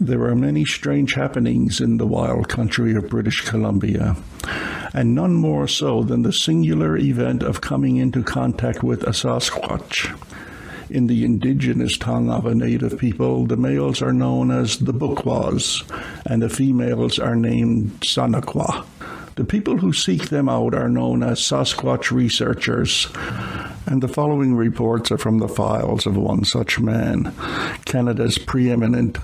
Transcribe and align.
There 0.00 0.26
are 0.26 0.36
many 0.36 0.64
strange 0.64 1.14
happenings 1.14 1.80
in 1.80 1.96
the 1.96 2.06
wild 2.06 2.48
country 2.48 2.94
of 2.94 3.08
British 3.08 3.40
Columbia, 3.40 4.16
and 4.94 5.12
none 5.12 5.34
more 5.34 5.66
so 5.66 6.04
than 6.04 6.22
the 6.22 6.32
singular 6.32 6.96
event 6.96 7.42
of 7.42 7.60
coming 7.60 7.96
into 7.96 8.22
contact 8.22 8.84
with 8.84 9.02
a 9.02 9.10
Sasquatch. 9.10 10.16
In 10.88 11.08
the 11.08 11.24
indigenous 11.24 11.98
tongue 11.98 12.30
of 12.30 12.46
a 12.46 12.54
native 12.54 12.96
people, 12.96 13.44
the 13.44 13.56
males 13.56 14.00
are 14.00 14.12
known 14.12 14.52
as 14.52 14.78
the 14.78 14.94
Bukwas, 14.94 15.82
and 16.24 16.42
the 16.42 16.48
females 16.48 17.18
are 17.18 17.36
named 17.36 18.00
Sanakwa. 18.02 18.86
The 19.34 19.44
people 19.44 19.78
who 19.78 19.92
seek 19.92 20.28
them 20.28 20.48
out 20.48 20.74
are 20.74 20.88
known 20.88 21.24
as 21.24 21.40
Sasquatch 21.40 22.12
researchers, 22.12 23.08
and 23.90 24.02
the 24.02 24.08
following 24.08 24.54
reports 24.54 25.10
are 25.10 25.16
from 25.16 25.38
the 25.38 25.48
files 25.48 26.04
of 26.04 26.16
one 26.16 26.44
such 26.44 26.78
man, 26.78 27.34
Canada's 27.86 28.36
preeminent 28.36 29.14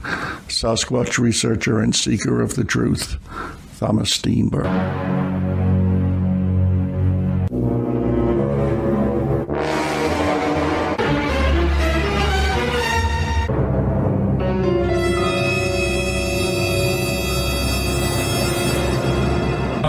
Sasquatch 0.49 1.19
researcher 1.19 1.81
and 1.81 1.95
seeker 1.95 2.41
of 2.41 2.55
the 2.55 2.65
truth, 2.65 3.17
Thomas 3.79 4.17
Steenburg. 4.17 4.65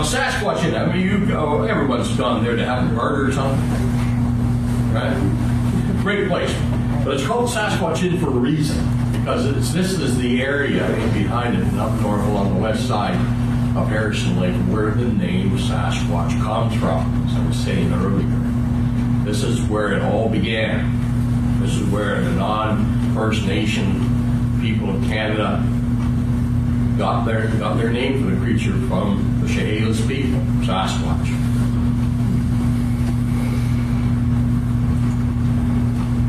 Sasquatch, 0.06 0.72
I 0.72 0.92
mean, 0.92 1.04
you 1.04 1.26
go, 1.26 1.62
everyone's 1.62 2.16
gone 2.16 2.44
there 2.44 2.54
to 2.54 2.64
have 2.64 2.92
a 2.92 2.94
burger 2.94 3.30
or 3.30 3.32
something, 3.32 3.95
right? 4.96 6.02
Great 6.02 6.28
place, 6.28 6.54
but 7.04 7.14
it's 7.14 7.26
called 7.26 7.50
Sasquatch 7.50 8.02
Inn 8.02 8.18
for 8.18 8.28
a 8.28 8.30
reason 8.30 8.78
because 9.12 9.72
this 9.72 9.92
is 9.92 10.16
the 10.18 10.42
area 10.42 10.86
behind 11.12 11.56
it, 11.56 11.62
and 11.62 11.80
up 11.80 12.00
north 12.00 12.24
along 12.26 12.54
the 12.54 12.60
west 12.60 12.86
side 12.86 13.16
of 13.76 13.88
Harrison 13.88 14.40
Lake, 14.40 14.54
where 14.72 14.92
the 14.92 15.04
name 15.04 15.50
Sasquatch 15.58 16.40
comes 16.42 16.74
from. 16.76 17.26
As 17.26 17.34
I 17.36 17.46
was 17.46 17.56
saying 17.56 17.92
earlier, 17.92 19.24
this 19.24 19.42
is 19.42 19.60
where 19.62 19.92
it 19.92 20.02
all 20.02 20.28
began. 20.28 21.60
This 21.60 21.74
is 21.74 21.86
where 21.88 22.20
the 22.22 22.30
non-First 22.30 23.44
Nation 23.44 24.60
people 24.60 24.94
of 24.94 25.02
Canada 25.04 25.62
got 26.96 27.24
their 27.24 27.48
got 27.58 27.76
their 27.76 27.90
name 27.90 28.22
for 28.22 28.30
the 28.30 28.40
creature 28.40 28.72
from 28.88 29.42
the 29.42 29.48
Chehalis 29.48 30.00
people, 30.06 30.40
Sasquatch. 30.64 31.26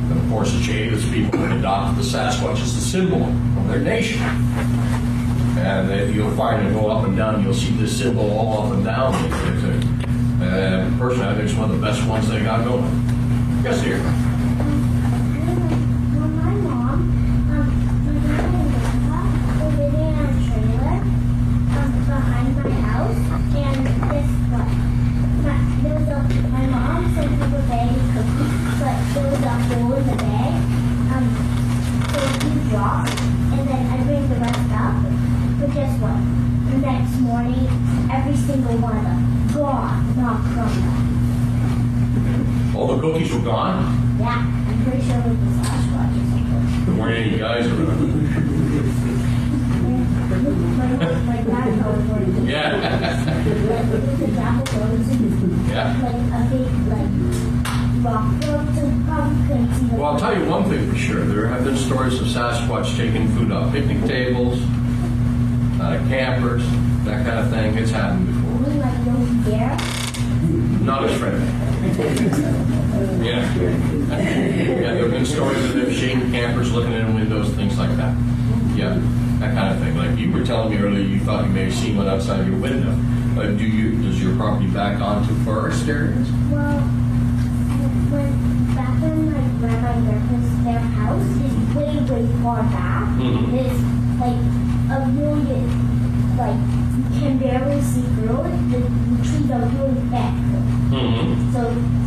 And 0.09 0.19
of 0.19 0.26
course, 0.37 0.53
the 0.53 0.61
Chehalis 0.61 1.09
people 1.09 1.43
adopted 1.51 1.97
the 1.97 2.07
Sasquatch 2.07 2.61
as 2.61 2.75
the 2.75 2.81
symbol 2.81 3.23
of 3.23 3.67
their 3.69 3.79
nation. 3.79 4.21
And 5.57 5.89
if 5.91 6.13
you'll 6.15 6.29
find 6.35 6.67
it 6.67 6.73
go 6.73 6.91
up 6.91 7.05
and 7.07 7.17
down, 7.17 7.41
you'll 7.41 7.55
see 7.55 7.71
this 7.71 7.97
symbol 7.97 8.29
all 8.37 8.67
up 8.67 8.73
and 8.73 8.85
down. 8.85 9.15
It's 9.25 9.63
a, 9.63 10.45
uh, 10.45 10.97
personally, 10.99 11.27
I 11.27 11.33
think 11.33 11.49
it's 11.49 11.55
one 11.57 11.71
of 11.71 11.81
the 11.81 11.85
best 11.87 12.05
ones 12.05 12.29
they 12.29 12.43
got 12.43 12.63
going. 12.65 12.83
Yes, 13.63 13.81
dear. 13.81 13.97
Well, 13.97 14.13
my 16.29 16.53
mom, 16.53 16.99
um, 17.49 17.65
my 18.05 18.13
dad 18.21 18.53
and 18.53 18.69
grandpa 18.77 19.19
were 19.57 19.73
living 19.73 20.05
in 20.05 20.13
a 20.21 20.27
trailer 20.45 21.01
um, 21.73 21.89
behind 22.05 22.53
my 22.61 22.69
house, 22.85 23.21
and 23.57 23.77
guess 24.13 24.29
what? 24.53 24.69
My, 25.41 25.57
there 25.81 25.95
was 25.97 26.07
a, 26.07 26.19
my 26.53 26.65
mom 26.67 27.01
sent 27.15 27.31
me 27.31 27.37
a 27.41 27.49
bag 27.65 27.89
of 27.89 28.05
cookies, 28.13 28.77
but 28.77 28.97
there 29.17 29.25
was 29.33 29.41
a 29.41 29.43
hole 29.57 29.93
in 29.93 30.05
the 30.05 30.15
bag, 30.17 30.53
um, 31.13 31.25
so 32.13 32.17
a 32.21 32.21
few 32.39 32.57
dropped, 32.69 33.17
and 33.17 33.61
then 33.67 33.83
I 33.87 33.93
bring 34.03 34.23
the 34.29 34.35
rest 34.35 34.69
up. 34.71 34.95
But 35.59 35.69
guess 35.73 35.93
what? 35.99 36.19
The 36.69 36.77
next 36.77 37.13
morning, 37.21 37.65
every 38.11 38.35
single 38.37 38.77
one 38.77 38.97
of 38.97 39.03
them 39.03 39.21
gone, 39.53 40.15
not 40.15 40.37
crumbled. 40.53 40.93
All 42.75 42.87
the 42.95 43.01
cookies 43.01 43.31
were 43.33 43.39
gone. 43.41 43.77
Yeah, 44.19 44.37
I'm 44.37 44.83
pretty 44.83 45.01
sure 45.01 45.17
it 45.17 45.25
was 45.25 45.37
the 45.37 45.43
Sasquatch 45.65 46.13
or 46.13 46.25
something. 46.29 46.85
There 46.85 46.93
weren't 46.93 46.96
any 46.96 46.96
guys 46.96 46.96
around. 46.96 46.96
My, 46.96 46.96
my 46.96 46.96
dad 46.96 46.96
told 46.96 46.96
me. 46.96 46.96
Yeah. 46.96 46.96
The 46.96 46.96
jackal 46.96 46.96
rose 46.96 46.96
and 46.96 46.96
Yeah. 46.96 46.96
like 46.96 46.96
a 46.96 46.96
big 46.96 46.96
like 46.96 46.96
rock 46.96 46.96
rose 46.96 46.96
and 58.77 59.05
probably 59.05 59.47
couldn't 59.47 59.73
see 59.75 59.85
the 59.85 59.95
Well, 59.95 60.05
I'll 60.13 60.19
tell 60.19 60.37
you 60.37 60.45
one 60.45 60.69
thing 60.69 60.89
for 60.89 60.97
sure. 60.97 61.25
There 61.25 61.47
have 61.47 61.63
been 61.63 61.77
stories 61.77 62.19
of 62.19 62.27
Sasquatch 62.27 62.95
taking 62.97 63.27
food 63.29 63.51
off 63.51 63.71
picnic 63.71 64.03
tables, 64.05 64.59
uh, 65.81 66.03
campers, 66.09 66.63
that 67.05 67.25
kind 67.25 67.39
of 67.39 67.49
thing. 67.49 67.77
It's 67.77 67.91
happened 67.91 68.27
before. 68.27 68.43
Like 68.77 69.05
Not 70.83 71.03
as 71.05 71.17
friendly. 71.19 71.66
Yeah. 73.23 73.55
yeah, 73.55 74.93
there 74.93 75.03
have 75.03 75.11
been 75.11 75.25
stories 75.25 75.63
of 75.65 75.73
them 75.73 75.91
shaking 75.91 76.31
campers, 76.31 76.71
looking 76.71 76.93
in 76.93 77.13
windows, 77.13 77.49
things 77.51 77.77
like 77.77 77.95
that. 77.97 78.15
Yeah, 78.75 78.99
that 79.39 79.53
kind 79.53 79.73
of 79.75 79.81
thing. 79.83 79.95
Like 79.97 80.17
you 80.17 80.31
were 80.31 80.43
telling 80.45 80.71
me 80.71 80.77
earlier, 80.77 81.01
you 81.03 81.19
thought 81.19 81.45
you 81.45 81.51
may 81.51 81.65
have 81.65 81.73
seen 81.73 81.97
one 81.97 82.07
outside 82.07 82.47
your 82.47 82.57
window. 82.59 82.91
Uh, 83.39 83.51
do 83.55 83.63
you? 83.65 84.01
Does 84.01 84.21
your 84.21 84.35
property 84.35 84.67
back 84.67 84.99
onto 85.01 85.33
forest 85.43 85.87
areas? 85.87 86.31
Well, 86.51 86.79
when 88.09 88.75
back 88.75 89.01
when 89.01 89.31
my 89.31 89.59
grandma 89.59 89.91
and 89.93 90.05
grandpa's 90.07 90.63
their 90.63 90.79
house 90.79 91.21
is 91.21 91.75
way 91.75 91.99
way 92.09 92.41
far 92.41 92.63
back. 92.63 93.07
Mhm. 93.19 93.51
There's 93.51 93.81
like 94.19 94.39
a 94.89 95.09
really 95.11 95.61
like 96.37 96.57
you 97.13 97.19
can 97.19 97.37
barely 97.39 97.81
see 97.81 98.05
through 98.15 98.45
it. 98.45 98.57
The, 98.71 98.79
the 98.79 99.17
trees 99.25 99.49
are 99.51 99.65
really 99.65 100.01
thick. 100.13 100.33
Mm-hmm. 100.93 101.51
So, 101.51 101.61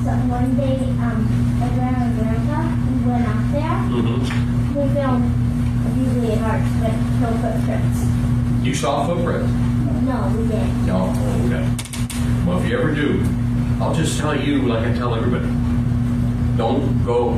so 0.07 0.11
one 0.31 0.57
day, 0.57 0.79
um, 1.03 1.27
my 1.59 1.69
grandma 1.75 2.07
and 2.07 2.15
grandpa 2.17 2.59
we 2.87 3.11
went 3.11 3.27
up 3.27 3.43
there. 3.53 3.77
Mm-hmm. 3.91 4.79
We 4.79 4.95
found 4.95 5.51
really 5.99 6.37
hard, 6.37 6.63
but 6.81 6.95
no 7.21 7.29
footprints. 7.43 8.65
You 8.65 8.75
saw 8.75 9.07
footprints. 9.07 9.53
No, 10.07 10.33
we 10.37 10.49
didn't. 10.49 10.87
No, 10.87 11.11
okay. 11.47 11.67
Well, 12.47 12.63
if 12.63 12.69
you 12.69 12.79
ever 12.79 12.95
do, 12.95 13.23
I'll 13.81 13.95
just 13.95 14.19
tell 14.19 14.41
you, 14.41 14.63
like 14.63 14.87
I 14.87 14.93
tell 14.95 15.15
everybody, 15.15 15.47
don't 16.57 17.05
go 17.05 17.35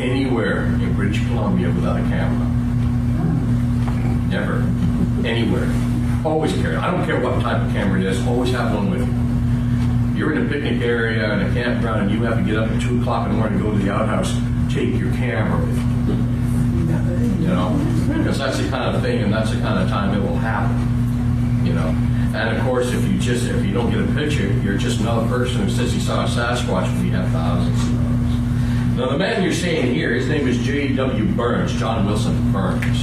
anywhere 0.00 0.66
in 0.66 0.94
British 0.94 1.24
Columbia 1.26 1.68
without 1.70 1.98
a 1.98 2.02
camera. 2.02 2.46
Never. 4.28 4.62
Anywhere. 5.26 5.95
Always 6.26 6.52
carry. 6.54 6.76
I 6.76 6.90
don't 6.90 7.04
care 7.06 7.20
what 7.20 7.40
type 7.42 7.62
of 7.62 7.72
camera 7.72 8.00
it 8.00 8.06
is. 8.06 8.26
Always 8.26 8.50
have 8.52 8.74
one 8.74 8.90
with 8.90 9.06
you. 9.06 10.18
You're 10.18 10.32
in 10.32 10.46
a 10.46 10.48
picnic 10.48 10.82
area 10.82 11.32
and 11.32 11.42
a 11.42 11.52
campground, 11.62 12.02
and 12.02 12.10
you 12.10 12.22
have 12.24 12.38
to 12.38 12.42
get 12.42 12.56
up 12.56 12.70
at 12.70 12.80
two 12.82 13.00
o'clock 13.00 13.26
in 13.26 13.32
the 13.32 13.38
morning 13.38 13.58
to 13.58 13.64
go 13.64 13.70
to 13.72 13.78
the 13.78 13.92
outhouse. 13.92 14.32
Take 14.72 14.98
your 14.98 15.12
camera 15.12 15.60
with 15.64 15.76
you. 15.76 15.86
You 17.42 17.48
know, 17.52 17.70
because 18.08 18.38
that's 18.38 18.58
the 18.58 18.68
kind 18.68 18.94
of 18.94 19.02
thing, 19.02 19.22
and 19.22 19.32
that's 19.32 19.50
the 19.50 19.60
kind 19.60 19.78
of 19.78 19.88
time 19.88 20.14
it 20.16 20.22
will 20.22 20.36
happen 20.36 20.96
you 21.66 21.74
know. 21.74 21.88
And 22.34 22.56
of 22.56 22.62
course, 22.64 22.92
if 22.92 23.02
you 23.04 23.18
just 23.18 23.46
if 23.46 23.64
you 23.64 23.72
don't 23.72 23.90
get 23.90 24.00
a 24.00 24.12
picture, 24.14 24.52
you're 24.62 24.78
just 24.78 25.00
another 25.00 25.26
person 25.28 25.62
who 25.62 25.70
says 25.70 25.92
he 25.92 26.00
saw 26.00 26.24
a 26.24 26.28
Sasquatch 26.28 26.86
you 27.04 27.10
have 27.12 27.30
thousands 27.30 27.82
of. 27.82 28.06
Now, 28.96 29.10
the 29.10 29.18
man 29.18 29.42
you're 29.42 29.52
seeing 29.52 29.92
here, 29.92 30.14
his 30.14 30.26
name 30.26 30.48
is 30.48 30.58
J.W. 30.64 31.26
Burns, 31.34 31.74
John 31.74 32.06
Wilson 32.06 32.50
Burns. 32.50 33.02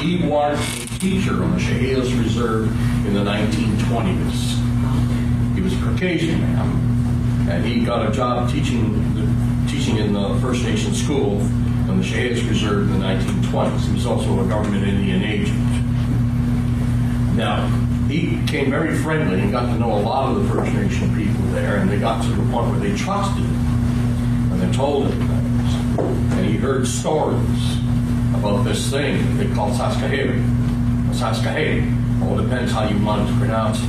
He 0.00 0.24
a 0.24 0.56
teacher 1.02 1.42
on 1.42 1.56
the 1.56 1.58
Chehalis 1.58 2.12
Reserve 2.12 2.68
in 3.08 3.14
the 3.14 3.24
1920s. 3.24 5.56
He 5.56 5.60
was 5.60 5.72
a 5.72 5.82
Caucasian 5.82 6.40
man, 6.40 7.48
and 7.50 7.66
he 7.66 7.84
got 7.84 8.08
a 8.08 8.12
job 8.12 8.48
teaching 8.48 9.02
teaching 9.66 9.96
in 9.96 10.12
the 10.12 10.38
First 10.40 10.62
Nation 10.62 10.94
school 10.94 11.40
on 11.90 11.98
the 11.98 12.04
Chehalis 12.04 12.44
Reserve 12.44 12.88
in 12.88 13.00
the 13.00 13.04
1920s. 13.04 13.80
He 13.80 13.94
was 13.94 14.06
also 14.06 14.44
a 14.44 14.48
government 14.48 14.86
Indian 14.86 15.24
agent. 15.24 15.58
Now, 17.36 17.66
he 18.06 18.36
became 18.36 18.70
very 18.70 18.96
friendly 18.96 19.40
and 19.40 19.50
got 19.50 19.72
to 19.72 19.78
know 19.80 19.92
a 19.92 20.02
lot 20.02 20.30
of 20.30 20.40
the 20.40 20.54
First 20.54 20.72
Nation 20.72 21.12
people 21.16 21.42
there, 21.50 21.78
and 21.78 21.90
they 21.90 21.98
got 21.98 22.22
to 22.22 22.28
the 22.28 22.42
point 22.52 22.70
where 22.70 22.78
they 22.78 22.94
trusted 22.94 23.42
him. 23.42 24.52
And 24.52 24.62
they 24.62 24.72
told 24.72 25.08
him 25.08 25.18
things. 25.18 25.74
And 26.34 26.46
he 26.46 26.58
heard 26.58 26.86
stories 26.86 27.78
about 28.36 28.62
this 28.62 28.88
thing 28.88 29.36
that 29.36 29.44
they 29.44 29.52
call 29.52 29.72
Saskaheli. 29.72 30.61
Saskaheli. 31.12 32.22
All 32.22 32.36
depends 32.36 32.72
how 32.72 32.88
you 32.88 33.04
want 33.04 33.28
to 33.28 33.34
pronounce 33.36 33.78
it. 33.78 33.86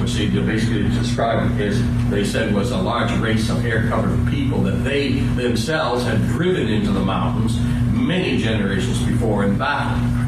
Which 0.00 0.14
they 0.14 0.28
basically 0.28 0.88
described 0.88 1.60
as 1.60 1.82
they 2.10 2.24
said 2.24 2.54
was 2.54 2.70
a 2.70 2.78
large 2.78 3.12
race 3.18 3.48
of 3.48 3.62
hair-covered 3.62 4.28
people 4.30 4.60
that 4.62 4.84
they 4.84 5.12
themselves 5.36 6.04
had 6.04 6.18
driven 6.28 6.68
into 6.68 6.90
the 6.90 7.00
mountains 7.00 7.58
many 7.92 8.38
generations 8.38 9.02
before 9.04 9.44
in 9.44 9.56
battle 9.56 10.24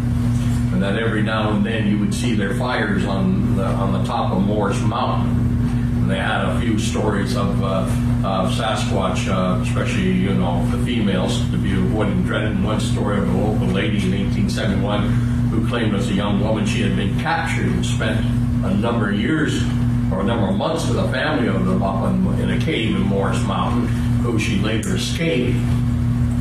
and 0.77 0.83
that 0.83 0.99
every 1.03 1.23
now 1.23 1.53
and 1.53 1.65
then 1.65 1.87
you 1.87 1.99
would 1.99 2.13
see 2.13 2.35
their 2.35 2.53
fires 2.55 3.07
on 3.07 3.57
the, 3.57 3.65
on 3.65 3.95
the 3.95 4.05
top 4.05 4.31
of 4.31 4.43
Morris 4.43 4.79
Mountain. 4.83 5.31
And 5.31 6.11
they 6.11 6.19
had 6.19 6.45
a 6.45 6.61
few 6.61 6.79
stories 6.79 7.35
of, 7.35 7.65
uh, 7.65 7.87
of 8.27 8.51
Sasquatch, 8.51 9.29
uh, 9.29 9.63
especially, 9.63 10.11
you 10.11 10.35
know, 10.35 10.67
the 10.71 10.85
females, 10.85 11.39
to 11.51 11.57
be 11.57 11.73
avoided 11.73 12.15
and 12.15 12.25
dreaded. 12.27 12.63
One 12.63 12.81
story 12.81 13.19
of 13.19 13.29
a 13.29 13.33
local 13.33 13.69
lady 13.69 13.99
in 13.99 14.11
1871 14.11 15.03
who 15.51 15.69
claimed 15.69 15.95
as 15.95 16.11
a 16.11 16.15
young 16.15 16.41
woman 16.41 16.67
she 16.67 16.83
had 16.83 16.97
been 16.97 17.19
captured 17.21 17.67
and 17.67 17.87
spent 17.87 18.25
a 18.65 18.75
number 18.75 19.11
of 19.11 19.21
years 19.21 19.63
or 20.11 20.21
a 20.21 20.25
number 20.25 20.49
of 20.49 20.57
months 20.57 20.89
with 20.89 20.99
a 20.99 21.09
family 21.13 21.49
of 21.49 21.65
them 21.65 21.83
up 21.83 22.13
in, 22.13 22.41
in 22.41 22.51
a 22.51 22.65
cave 22.65 22.97
in 22.97 23.03
Morris 23.03 23.41
Mountain, 23.45 23.87
who 24.23 24.39
she 24.39 24.59
later 24.59 24.97
escaped 24.97 25.57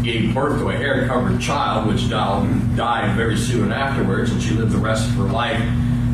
gave 0.04 0.34
birth 0.34 0.60
to 0.60 0.70
a 0.70 0.76
hair-covered 0.76 1.40
child, 1.42 1.88
which 1.88 2.10
died 2.10 3.16
very 3.16 3.38
soon 3.38 3.72
afterwards, 3.72 4.32
and 4.32 4.42
she 4.42 4.54
lived 4.54 4.72
the 4.72 4.78
rest 4.78 5.08
of 5.10 5.16
her 5.16 5.24
life 5.24 5.60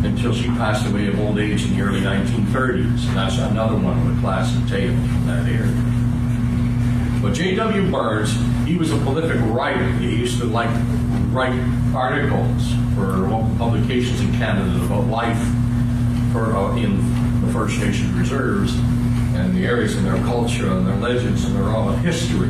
until 0.03 0.33
she 0.33 0.47
passed 0.47 0.87
away 0.87 1.07
of 1.07 1.19
old 1.19 1.39
age 1.39 1.63
in 1.63 1.75
the 1.75 1.81
early 1.81 2.01
1930s. 2.01 3.07
And 3.07 3.17
that's 3.17 3.37
another 3.37 3.75
one 3.75 3.97
of 3.97 4.15
the 4.15 4.21
classic 4.21 4.67
tales 4.67 4.95
from 4.95 5.27
that 5.27 5.47
area. 5.47 7.21
But 7.21 7.33
J.W. 7.33 7.91
Burns, 7.91 8.35
he 8.65 8.77
was 8.77 8.91
a 8.91 8.97
prolific 8.97 9.39
writer. 9.53 9.87
He 9.93 10.15
used 10.15 10.39
to 10.39 10.45
like 10.45 10.69
write 11.31 11.59
articles 11.93 12.73
for 12.95 13.27
publications 13.57 14.21
in 14.21 14.33
Canada 14.33 14.83
about 14.85 15.05
life 15.05 15.41
for, 16.31 16.55
uh, 16.55 16.75
in 16.77 16.97
the 17.45 17.53
First 17.53 17.79
Nation 17.79 18.17
reserves 18.17 18.73
and 19.35 19.55
the 19.55 19.65
areas 19.65 19.95
and 19.95 20.05
their 20.05 20.17
culture 20.23 20.71
and 20.71 20.87
their 20.87 20.95
legends 20.97 21.45
and 21.45 21.55
their 21.55 21.69
own 21.69 21.97
history. 21.99 22.49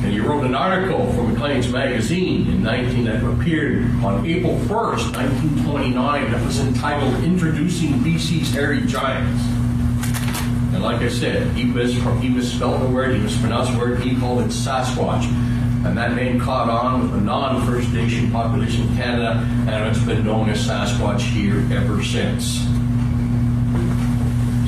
And 0.00 0.12
he 0.12 0.20
wrote 0.20 0.44
an 0.44 0.54
article 0.54 1.12
for 1.12 1.24
Maclean's 1.24 1.68
Magazine 1.68 2.48
in 2.48 2.62
19 2.62 3.04
that 3.06 3.24
appeared 3.24 3.82
on 4.04 4.24
April 4.24 4.54
1st, 4.60 5.16
1929, 5.16 6.30
that 6.30 6.44
was 6.46 6.60
entitled 6.60 7.24
Introducing 7.24 7.94
BC's 7.94 8.52
Hairy 8.54 8.86
Giants. 8.86 9.42
And 10.72 10.84
like 10.84 11.02
I 11.02 11.08
said, 11.08 11.52
he, 11.56 11.64
mis- 11.64 11.94
he 12.22 12.28
misspelled 12.28 12.80
the 12.82 12.86
word, 12.86 13.16
he 13.16 13.20
mispronounced 13.20 13.72
the 13.72 13.78
word, 13.78 14.00
he 14.00 14.16
called 14.16 14.40
it 14.42 14.50
Sasquatch. 14.50 15.24
And 15.84 15.98
that 15.98 16.14
name 16.14 16.38
caught 16.38 16.70
on 16.70 17.02
with 17.02 17.12
the 17.12 17.20
non 17.20 17.66
First 17.66 17.92
Nation 17.92 18.30
population 18.30 18.86
in 18.88 18.96
Canada, 18.96 19.44
and 19.68 19.88
it's 19.88 20.04
been 20.04 20.24
known 20.24 20.48
as 20.48 20.64
Sasquatch 20.64 21.20
here 21.20 21.58
ever 21.76 22.04
since. 22.04 22.60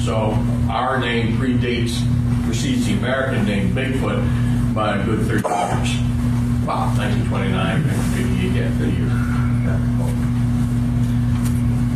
So 0.05 0.33
our 0.69 0.99
name 0.99 1.37
predates, 1.37 2.05
precedes 2.45 2.87
the 2.87 2.95
American 2.95 3.45
name 3.45 3.73
Bigfoot 3.73 4.51
by 4.81 4.97
a 4.97 5.05
good 5.05 5.21
30 5.27 5.33
years. 5.35 6.01
Wow, 6.65 6.89
1929, 6.97 7.85
maybe 8.15 8.31
you 8.41 8.51
get 8.51 8.73
30 8.79 8.93
years. 8.97 9.13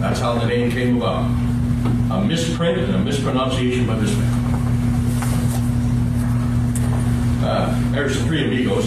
That's 0.03 0.21
how 0.21 0.39
the 0.39 0.45
name 0.45 0.71
came 0.71 0.99
about. 0.99 1.25
A 2.11 2.23
misprint 2.23 2.79
and 2.81 2.95
a 2.95 2.99
mispronunciation 2.99 3.87
by 3.87 3.95
this 3.95 4.15
man. 4.15 4.35
Uh, 7.43 7.91
there's 7.93 8.23
Three 8.25 8.45
Amigos. 8.45 8.87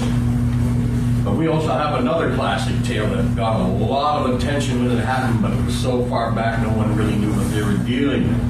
But 1.25 1.35
we 1.35 1.47
also 1.47 1.69
have 1.69 1.99
another 1.99 2.35
classic 2.35 2.75
tale 2.83 3.09
that 3.09 3.35
got 3.35 3.59
a 3.59 3.67
lot 3.67 4.29
of 4.29 4.35
attention 4.35 4.85
when 4.85 4.95
it 4.95 5.03
happened, 5.03 5.41
but 5.41 5.51
it 5.51 5.65
was 5.65 5.75
so 5.75 6.05
far 6.05 6.31
back 6.33 6.61
no 6.61 6.69
one 6.69 6.95
really 6.95 7.15
knew 7.15 7.33
what 7.33 7.49
they 7.49 7.63
were 7.63 7.83
dealing 7.83 8.27
with. 8.27 8.41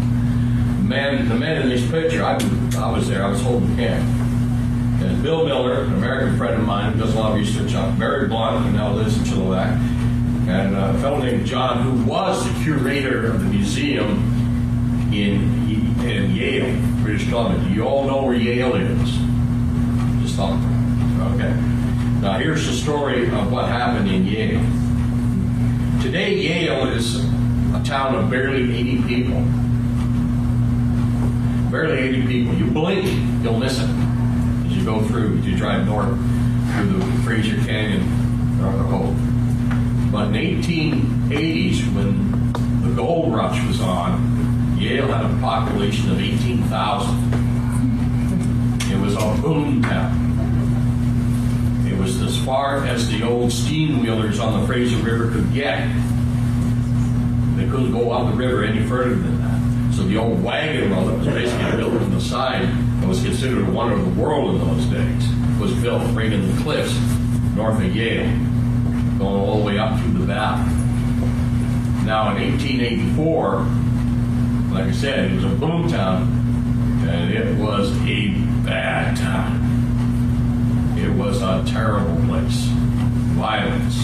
The 0.80 0.90
man, 0.90 1.30
the 1.30 1.36
man 1.36 1.62
in 1.62 1.70
this 1.70 1.90
picture, 1.90 2.22
I, 2.22 2.34
I 2.78 2.92
was 2.92 3.08
there, 3.08 3.24
I 3.24 3.30
was 3.30 3.42
holding 3.42 3.78
the 3.78 3.88
camp. 3.88 4.27
And 5.08 5.24
Bill 5.24 5.46
Miller, 5.46 5.84
an 5.84 5.94
American 5.94 6.38
friend 6.38 6.56
of 6.56 6.68
mine 6.68 6.92
who 6.92 7.00
does 7.00 7.16
a 7.16 7.18
lot 7.18 7.32
of 7.32 7.38
research 7.38 7.74
on 7.76 7.98
Barry 7.98 8.28
Blunt, 8.28 8.66
who 8.66 8.74
now 8.74 8.92
lives 8.92 9.18
in 9.18 9.24
Chilliwack, 9.24 9.72
and 10.50 10.76
uh, 10.76 10.92
a 10.94 11.00
fellow 11.00 11.20
named 11.20 11.46
John, 11.46 11.82
who 11.82 12.04
was 12.04 12.46
the 12.46 12.64
curator 12.64 13.26
of 13.28 13.40
the 13.40 13.46
museum 13.46 15.14
in, 15.14 16.02
in 16.06 16.36
Yale, 16.36 16.78
British 17.04 17.30
Columbia. 17.30 17.70
You 17.70 17.84
all 17.84 18.06
know 18.06 18.24
where 18.24 18.36
Yale 18.36 18.76
is. 18.76 19.12
Just 20.24 20.36
thought, 20.36 20.60
okay. 21.36 21.54
Now 22.20 22.38
here's 22.38 22.68
the 22.68 22.74
story 22.74 23.28
of 23.28 23.50
what 23.50 23.70
happened 23.70 24.10
in 24.10 24.26
Yale. 24.26 24.62
Today, 26.02 26.36
Yale 26.36 26.90
is 26.90 27.24
a 27.74 27.82
town 27.86 28.14
of 28.16 28.30
barely 28.30 28.76
80 28.76 29.04
people. 29.04 29.42
Barely 31.72 31.98
80 31.98 32.28
people. 32.28 32.56
You 32.56 32.66
blink, 32.72 33.06
you'll 33.42 33.58
miss 33.58 33.80
it 33.80 34.07
go 34.88 35.04
through 35.04 35.36
you 35.40 35.58
drive 35.58 35.86
north 35.86 36.08
through 36.08 36.94
the 36.94 37.06
Fraser 37.24 37.58
Canyon 37.66 38.04
on 38.64 38.78
the. 38.78 38.88
But 40.14 40.28
in 40.34 40.62
1880s, 40.64 41.94
when 41.94 42.54
the 42.84 42.96
gold 42.96 43.36
rush 43.36 43.62
was 43.68 43.82
on, 43.82 44.78
Yale 44.80 45.08
had 45.08 45.26
a 45.26 45.42
population 45.42 46.10
of 46.10 46.22
18,000. 46.22 47.34
It 48.90 48.98
was 48.98 49.16
a 49.16 49.42
boom 49.42 49.82
town. 49.82 50.16
It 51.86 51.98
was 51.98 52.22
as 52.22 52.38
far 52.46 52.86
as 52.86 53.10
the 53.10 53.24
old 53.24 53.52
steam 53.52 54.02
wheelers 54.02 54.40
on 54.40 54.62
the 54.62 54.68
Fraser 54.68 54.96
River 55.04 55.32
could 55.32 55.54
get. 55.54 55.86
They 57.58 57.68
couldn't 57.68 57.92
go 57.92 58.12
up 58.12 58.32
the 58.32 58.38
river 58.38 58.64
any 58.64 58.88
further 58.88 59.16
than 59.16 59.42
that. 59.42 59.60
So 59.98 60.04
the 60.04 60.16
old 60.16 60.42
wagon 60.42 60.92
road 60.92 61.08
that 61.08 61.18
was 61.18 61.28
basically 61.28 61.76
built 61.76 62.02
on 62.02 62.12
the 62.12 62.22
side 62.22 62.87
and 63.08 63.16
was 63.16 63.24
considered 63.24 63.66
a 63.66 63.72
wonder 63.72 63.96
of 63.96 64.04
the 64.04 64.22
world 64.22 64.56
in 64.56 64.68
those 64.68 64.86
days, 64.88 65.30
was 65.62 65.74
built 65.76 66.04
right 66.14 66.34
in 66.34 66.54
the 66.54 66.62
cliffs 66.62 66.94
north 67.56 67.82
of 67.82 67.96
Yale, 67.96 68.28
going 69.18 69.22
all 69.22 69.60
the 69.60 69.64
way 69.64 69.80
up 69.80 69.98
through 70.02 70.12
the 70.12 70.26
valley. 70.26 70.70
Now, 72.06 72.36
in 72.36 72.52
1884, 72.52 73.66
like 74.74 74.90
I 74.90 74.92
said, 74.92 75.32
it 75.32 75.36
was 75.36 75.46
a 75.46 75.56
boom 75.56 75.88
town, 75.88 76.28
and 77.08 77.32
it 77.32 77.58
was 77.58 77.92
a 78.06 78.28
bad 78.66 79.16
town. 79.16 80.96
It 81.00 81.10
was 81.10 81.42
a 81.42 81.64
terrible 81.66 82.18
place. 82.28 82.66
Violence. 83.38 83.98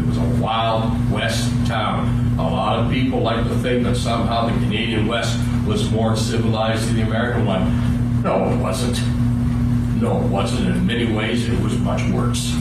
It 0.00 0.06
was 0.06 0.16
a 0.16 0.42
wild 0.42 1.12
west 1.12 1.48
town. 1.64 2.36
A 2.40 2.42
lot 2.42 2.80
of 2.80 2.90
people 2.90 3.20
like 3.20 3.44
to 3.44 3.54
think 3.56 3.84
that 3.84 3.96
somehow 3.96 4.48
the 4.48 4.52
Canadian 4.64 5.06
West 5.06 5.38
was 5.64 5.88
more 5.92 6.16
civilized 6.16 6.88
than 6.88 6.96
the 6.96 7.02
American 7.02 7.46
one. 7.46 7.87
No, 8.22 8.50
it 8.52 8.56
wasn't. 8.56 8.98
No, 10.00 10.20
it 10.22 10.28
wasn't. 10.28 10.68
In 10.68 10.86
many 10.86 11.12
ways, 11.12 11.48
it 11.48 11.60
was 11.60 11.78
much 11.78 12.02
worse. 12.10 12.52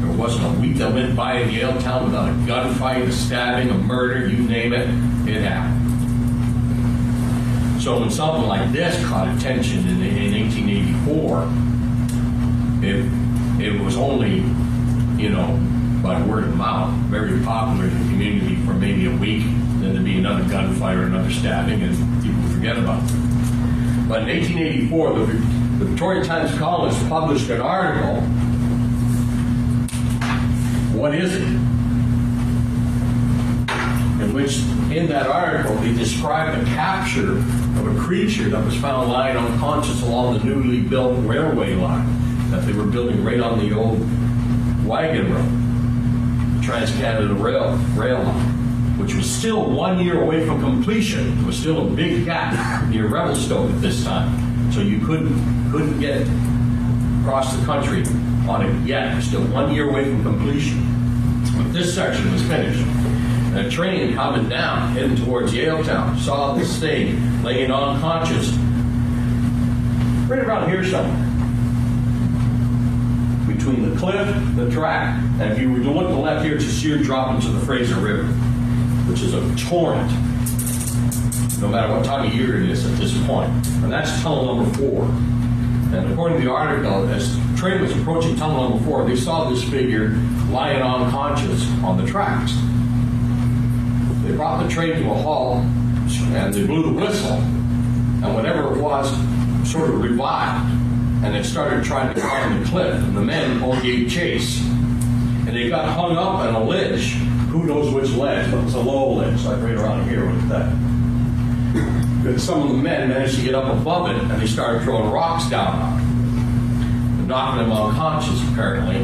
There 0.00 0.16
wasn't 0.16 0.56
a 0.56 0.60
week 0.60 0.76
that 0.76 0.92
went 0.92 1.16
by 1.16 1.38
in 1.38 1.50
Yale 1.50 1.80
Town 1.80 2.04
without 2.04 2.28
a 2.28 2.32
gunfight, 2.32 3.06
a 3.06 3.12
stabbing, 3.12 3.70
a 3.70 3.74
murder, 3.74 4.28
you 4.28 4.38
name 4.46 4.72
it, 4.72 4.88
it 5.28 5.42
happened. 5.42 5.88
So 7.82 8.00
when 8.00 8.10
something 8.10 8.46
like 8.46 8.72
this 8.72 9.02
caught 9.06 9.28
attention 9.36 9.86
in, 9.88 10.02
in 10.02 10.34
1884, 10.50 11.48
it, 12.84 13.04
it 13.64 13.80
was 13.80 13.96
only, 13.96 14.42
you 15.20 15.30
know, 15.30 15.58
by 16.02 16.20
word 16.22 16.44
of 16.44 16.56
mouth, 16.56 16.92
very 17.06 17.40
popular 17.44 17.86
in 17.86 17.94
the 17.94 18.04
community 18.10 18.56
for 18.66 18.74
maybe 18.74 19.06
a 19.06 19.16
week. 19.16 19.42
Then 19.80 19.92
there'd 19.92 20.04
be 20.04 20.18
another 20.18 20.44
gunfight 20.44 20.96
or 20.96 21.04
another 21.04 21.30
stabbing, 21.30 21.82
and 21.82 22.22
people 22.22 22.42
forget 22.50 22.76
about 22.78 23.02
it. 23.04 23.37
But 24.08 24.22
in 24.22 24.28
1884, 24.28 25.12
the, 25.12 25.26
the 25.26 25.84
Victoria 25.84 26.24
Times 26.24 26.56
Colonist 26.58 27.06
published 27.10 27.50
an 27.50 27.60
article. 27.60 28.22
What 30.98 31.14
is 31.14 31.34
it? 31.34 31.42
In 34.22 34.32
which, 34.32 34.56
in 34.96 35.08
that 35.08 35.26
article, 35.26 35.76
he 35.78 35.94
described 35.94 36.58
the 36.58 36.64
capture 36.70 37.32
of 37.32 37.96
a 37.96 38.00
creature 38.00 38.48
that 38.48 38.64
was 38.64 38.74
found 38.76 39.12
lying 39.12 39.36
unconscious 39.36 40.00
along 40.00 40.38
the 40.38 40.44
newly 40.44 40.80
built 40.80 41.22
railway 41.26 41.74
line 41.74 42.50
that 42.50 42.64
they 42.64 42.72
were 42.72 42.86
building 42.86 43.22
right 43.22 43.40
on 43.40 43.58
the 43.58 43.76
old 43.76 44.00
wagon 44.86 45.30
road, 45.30 46.64
Trans 46.64 46.90
Canada 46.92 47.34
Rail, 47.34 47.76
rail 47.94 48.22
line 48.22 48.57
which 49.08 49.16
was 49.16 49.34
still 49.34 49.70
one 49.70 49.98
year 49.98 50.20
away 50.20 50.44
from 50.44 50.60
completion. 50.60 51.38
It 51.38 51.46
was 51.46 51.58
still 51.58 51.88
a 51.88 51.90
big 51.90 52.26
gap 52.26 52.86
near 52.90 53.08
Revelstoke 53.08 53.70
at 53.70 53.80
this 53.80 54.04
time. 54.04 54.70
So 54.70 54.82
you 54.82 54.98
couldn't 54.98 55.70
couldn't 55.70 55.98
get 55.98 56.28
across 57.22 57.56
the 57.56 57.64
country 57.64 58.04
on 58.46 58.66
it 58.66 58.86
yet. 58.86 59.12
It 59.12 59.16
was 59.16 59.24
still 59.24 59.44
one 59.44 59.74
year 59.74 59.88
away 59.88 60.04
from 60.04 60.22
completion. 60.22 60.84
But 61.56 61.72
this 61.72 61.94
section 61.94 62.30
was 62.30 62.42
finished. 62.42 62.80
And 62.80 63.66
a 63.66 63.70
train 63.70 64.12
coming 64.12 64.46
down, 64.46 64.92
heading 64.92 65.16
towards 65.16 65.54
Yaletown, 65.54 66.18
saw 66.18 66.52
this 66.52 66.78
thing 66.78 67.42
laying 67.42 67.70
unconscious 67.70 68.50
right 70.28 70.40
around 70.40 70.68
here 70.68 70.84
somewhere. 70.84 71.24
Between 73.56 73.88
the 73.88 73.98
cliff, 73.98 74.56
the 74.56 74.70
track, 74.70 75.18
and 75.40 75.50
if 75.50 75.58
you 75.58 75.72
were 75.72 75.78
to 75.78 75.90
look 75.90 76.08
to 76.08 76.12
the 76.12 76.20
left 76.20 76.44
here, 76.44 76.56
it's 76.56 76.66
a 76.66 76.70
sheer 76.70 76.98
drop 76.98 77.34
into 77.34 77.48
the 77.48 77.64
Fraser 77.64 77.94
River 77.94 78.30
which 79.18 79.26
is 79.26 79.34
a 79.34 79.68
torrent, 79.68 80.08
no 81.60 81.66
matter 81.66 81.92
what 81.92 82.04
time 82.04 82.26
of 82.26 82.34
year 82.34 82.62
it 82.62 82.70
is 82.70 82.86
at 82.86 82.96
this 82.98 83.12
point. 83.26 83.50
And 83.82 83.90
that's 83.90 84.22
tunnel 84.22 84.54
number 84.54 84.78
four. 84.78 85.06
And 85.96 86.12
according 86.12 86.38
to 86.38 86.44
the 86.44 86.52
article, 86.52 87.08
as 87.08 87.36
the 87.36 87.56
train 87.56 87.80
was 87.80 87.90
approaching 87.96 88.36
tunnel 88.36 88.70
number 88.70 88.84
four, 88.84 89.04
they 89.08 89.16
saw 89.16 89.50
this 89.50 89.64
figure 89.64 90.10
lying 90.50 90.80
unconscious 90.80 91.68
on 91.82 91.96
the 91.96 92.06
tracks. 92.06 92.52
They 94.22 94.36
brought 94.36 94.62
the 94.62 94.72
train 94.72 95.02
to 95.02 95.10
a 95.10 95.14
halt 95.14 95.64
and 95.64 96.54
they 96.54 96.64
blew 96.64 96.84
the 96.84 96.92
whistle. 96.92 97.32
and 98.22 98.34
whatever 98.34 98.72
it 98.72 98.80
was 98.80 99.10
sort 99.68 99.90
of 99.90 100.00
revived, 100.00 100.72
and 101.24 101.34
it 101.36 101.44
started 101.44 101.84
trying 101.84 102.14
to 102.14 102.20
climb 102.20 102.62
the 102.62 102.68
cliff, 102.68 102.94
and 102.94 103.16
the 103.16 103.20
men 103.20 103.62
all 103.62 103.80
gave 103.80 104.08
chase, 104.08 104.60
and 104.60 105.48
they 105.48 105.68
got 105.68 105.88
hung 105.88 106.16
up 106.16 106.34
on 106.34 106.54
a 106.54 106.62
ledge. 106.62 107.16
Knows 107.68 107.92
which 107.92 108.10
ledge, 108.12 108.50
but 108.50 108.60
it 108.60 108.64
was 108.64 108.72
a 108.72 108.80
low 108.80 109.12
ledge, 109.12 109.44
like 109.44 109.60
right 109.60 109.74
around 109.74 110.08
here 110.08 110.24
with 110.24 110.48
that. 110.48 110.72
But 112.24 112.40
some 112.40 112.62
of 112.62 112.68
the 112.70 112.82
men 112.82 113.10
managed 113.10 113.36
to 113.36 113.42
get 113.42 113.54
up 113.54 113.70
above 113.70 114.08
it, 114.08 114.16
and 114.16 114.40
they 114.40 114.46
started 114.46 114.84
throwing 114.84 115.10
rocks 115.10 115.50
down 115.50 115.78
on 115.78 116.00
it, 116.00 117.26
knocking 117.26 117.66
him 117.66 117.70
unconscious 117.70 118.42
apparently, 118.48 119.00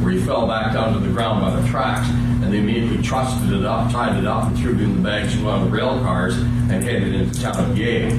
where 0.00 0.12
he 0.12 0.20
fell 0.20 0.46
back 0.46 0.74
down 0.74 0.92
to 0.92 1.00
the 1.00 1.12
ground 1.12 1.40
by 1.40 1.60
the 1.60 1.66
tracks. 1.68 2.08
And 2.08 2.52
they 2.52 2.58
immediately 2.58 3.02
trusted 3.02 3.52
it 3.52 3.64
up, 3.64 3.90
tied 3.90 4.16
it 4.16 4.26
up, 4.28 4.46
and 4.46 4.56
threw 4.58 4.76
it 4.76 4.80
in 4.80 4.94
the 4.94 5.02
bags 5.02 5.34
of 5.34 5.42
one 5.42 5.62
of 5.62 5.64
the 5.64 5.76
rail 5.76 5.98
cars 5.98 6.36
and 6.36 6.84
headed 6.84 7.16
into 7.16 7.40
town 7.40 7.68
of 7.68 7.76
Yale. 7.76 8.10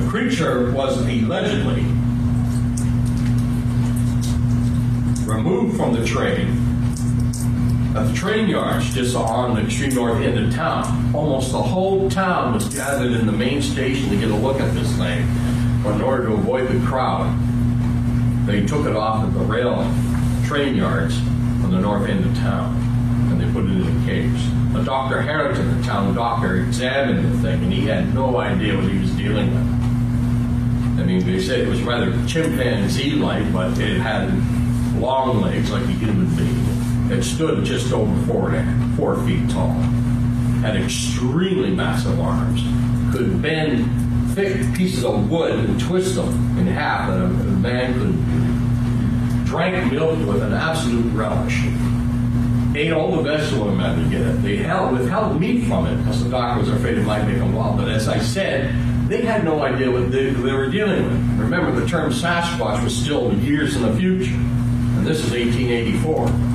The 0.00 0.08
creature 0.08 0.72
was 0.72 0.96
allegedly 0.96 1.82
removed 5.30 5.76
from 5.76 5.92
the 5.92 6.06
train 6.06 6.61
the 7.92 8.12
train 8.14 8.48
yards 8.48 8.94
just 8.94 9.14
on 9.14 9.54
the 9.54 9.62
extreme 9.62 9.94
north 9.94 10.22
end 10.22 10.38
of 10.38 10.54
town. 10.54 11.14
Almost 11.14 11.52
the 11.52 11.62
whole 11.62 12.08
town 12.08 12.54
was 12.54 12.74
gathered 12.74 13.12
in 13.12 13.26
the 13.26 13.32
main 13.32 13.60
station 13.60 14.08
to 14.08 14.16
get 14.16 14.30
a 14.30 14.34
look 14.34 14.60
at 14.60 14.72
this 14.74 14.90
thing. 14.96 15.28
In 15.84 16.00
order 16.00 16.28
to 16.28 16.32
avoid 16.32 16.68
the 16.68 16.86
crowd, 16.86 17.36
they 18.46 18.64
took 18.64 18.86
it 18.86 18.96
off 18.96 19.24
at 19.24 19.34
the 19.34 19.40
rail 19.40 19.82
train 20.46 20.74
yards 20.74 21.18
on 21.62 21.70
the 21.70 21.80
north 21.80 22.08
end 22.08 22.24
of 22.24 22.34
town 22.36 22.76
and 23.30 23.38
they 23.38 23.52
put 23.52 23.64
it 23.64 23.72
in 23.72 24.02
a 24.02 24.06
cage. 24.06 24.40
A 24.74 24.84
Dr. 24.84 25.20
Harrington, 25.20 25.78
the 25.78 25.86
town 25.86 26.14
doctor, 26.14 26.56
examined 26.56 27.30
the 27.30 27.38
thing 27.42 27.62
and 27.62 27.72
he 27.72 27.82
had 27.82 28.14
no 28.14 28.38
idea 28.38 28.74
what 28.74 28.90
he 28.90 28.98
was 28.98 29.10
dealing 29.12 29.50
with. 29.50 31.00
I 31.00 31.04
mean, 31.04 31.26
they 31.26 31.40
said 31.40 31.60
it 31.60 31.68
was 31.68 31.82
rather 31.82 32.10
chimpanzee-like, 32.26 33.52
but 33.52 33.78
it 33.78 33.98
had 33.98 34.32
long 34.98 35.42
legs 35.42 35.70
like 35.70 35.82
a 35.82 35.86
human 35.88 36.34
being. 36.36 36.81
It 37.12 37.24
stood 37.24 37.62
just 37.62 37.92
over 37.92 38.10
four, 38.96 39.16
feet 39.26 39.50
tall. 39.50 39.72
Had 40.62 40.76
extremely 40.76 41.70
massive 41.70 42.18
arms. 42.18 42.62
Could 43.14 43.42
bend 43.42 44.34
thick 44.34 44.74
pieces 44.74 45.04
of 45.04 45.30
wood 45.30 45.52
and 45.52 45.78
twist 45.78 46.14
them 46.14 46.58
in 46.58 46.66
half 46.66 47.10
that 47.10 47.20
a, 47.20 47.24
a 47.24 47.28
man 47.28 47.92
could 47.92 49.44
drink 49.44 49.92
milk 49.92 50.18
with 50.26 50.42
an 50.42 50.54
absolute 50.54 51.12
relish. 51.12 51.60
Ate 52.74 52.92
all 52.92 53.14
the 53.14 53.22
vegetable 53.22 53.66
the 53.66 53.72
man 53.72 54.02
could 54.02 54.10
get 54.10 54.22
it. 54.22 54.42
They 54.42 54.56
held, 54.56 54.92
withheld 54.92 55.38
meat 55.38 55.66
from 55.66 55.86
it 55.86 55.96
because 55.98 56.24
the 56.24 56.30
doctor 56.30 56.60
was 56.60 56.70
afraid 56.70 56.96
it 56.96 57.04
might 57.04 57.26
make 57.26 57.36
them 57.36 57.52
wild. 57.52 57.76
But 57.76 57.88
as 57.88 58.08
I 58.08 58.20
said, 58.20 58.74
they 59.10 59.20
had 59.20 59.44
no 59.44 59.62
idea 59.62 59.90
what 59.90 60.10
they, 60.10 60.30
they 60.30 60.52
were 60.52 60.70
dealing 60.70 61.04
with. 61.04 61.40
Remember, 61.40 61.78
the 61.78 61.86
term 61.86 62.10
Sasquatch 62.10 62.82
was 62.82 62.96
still 62.96 63.34
years 63.34 63.76
in 63.76 63.82
the 63.82 63.94
future, 63.94 64.32
and 64.32 65.06
this 65.06 65.18
is 65.18 65.30
1884. 65.30 66.51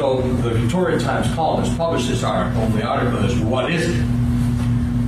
So 0.00 0.22
the 0.22 0.48
Victorian 0.48 0.98
Times 0.98 1.30
Colonist 1.34 1.76
published 1.76 2.08
this 2.08 2.24
article, 2.24 2.62
and 2.62 2.72
the 2.72 2.82
article 2.82 3.22
is, 3.22 3.38
"What 3.38 3.70
is 3.70 3.86
it?" 3.86 4.02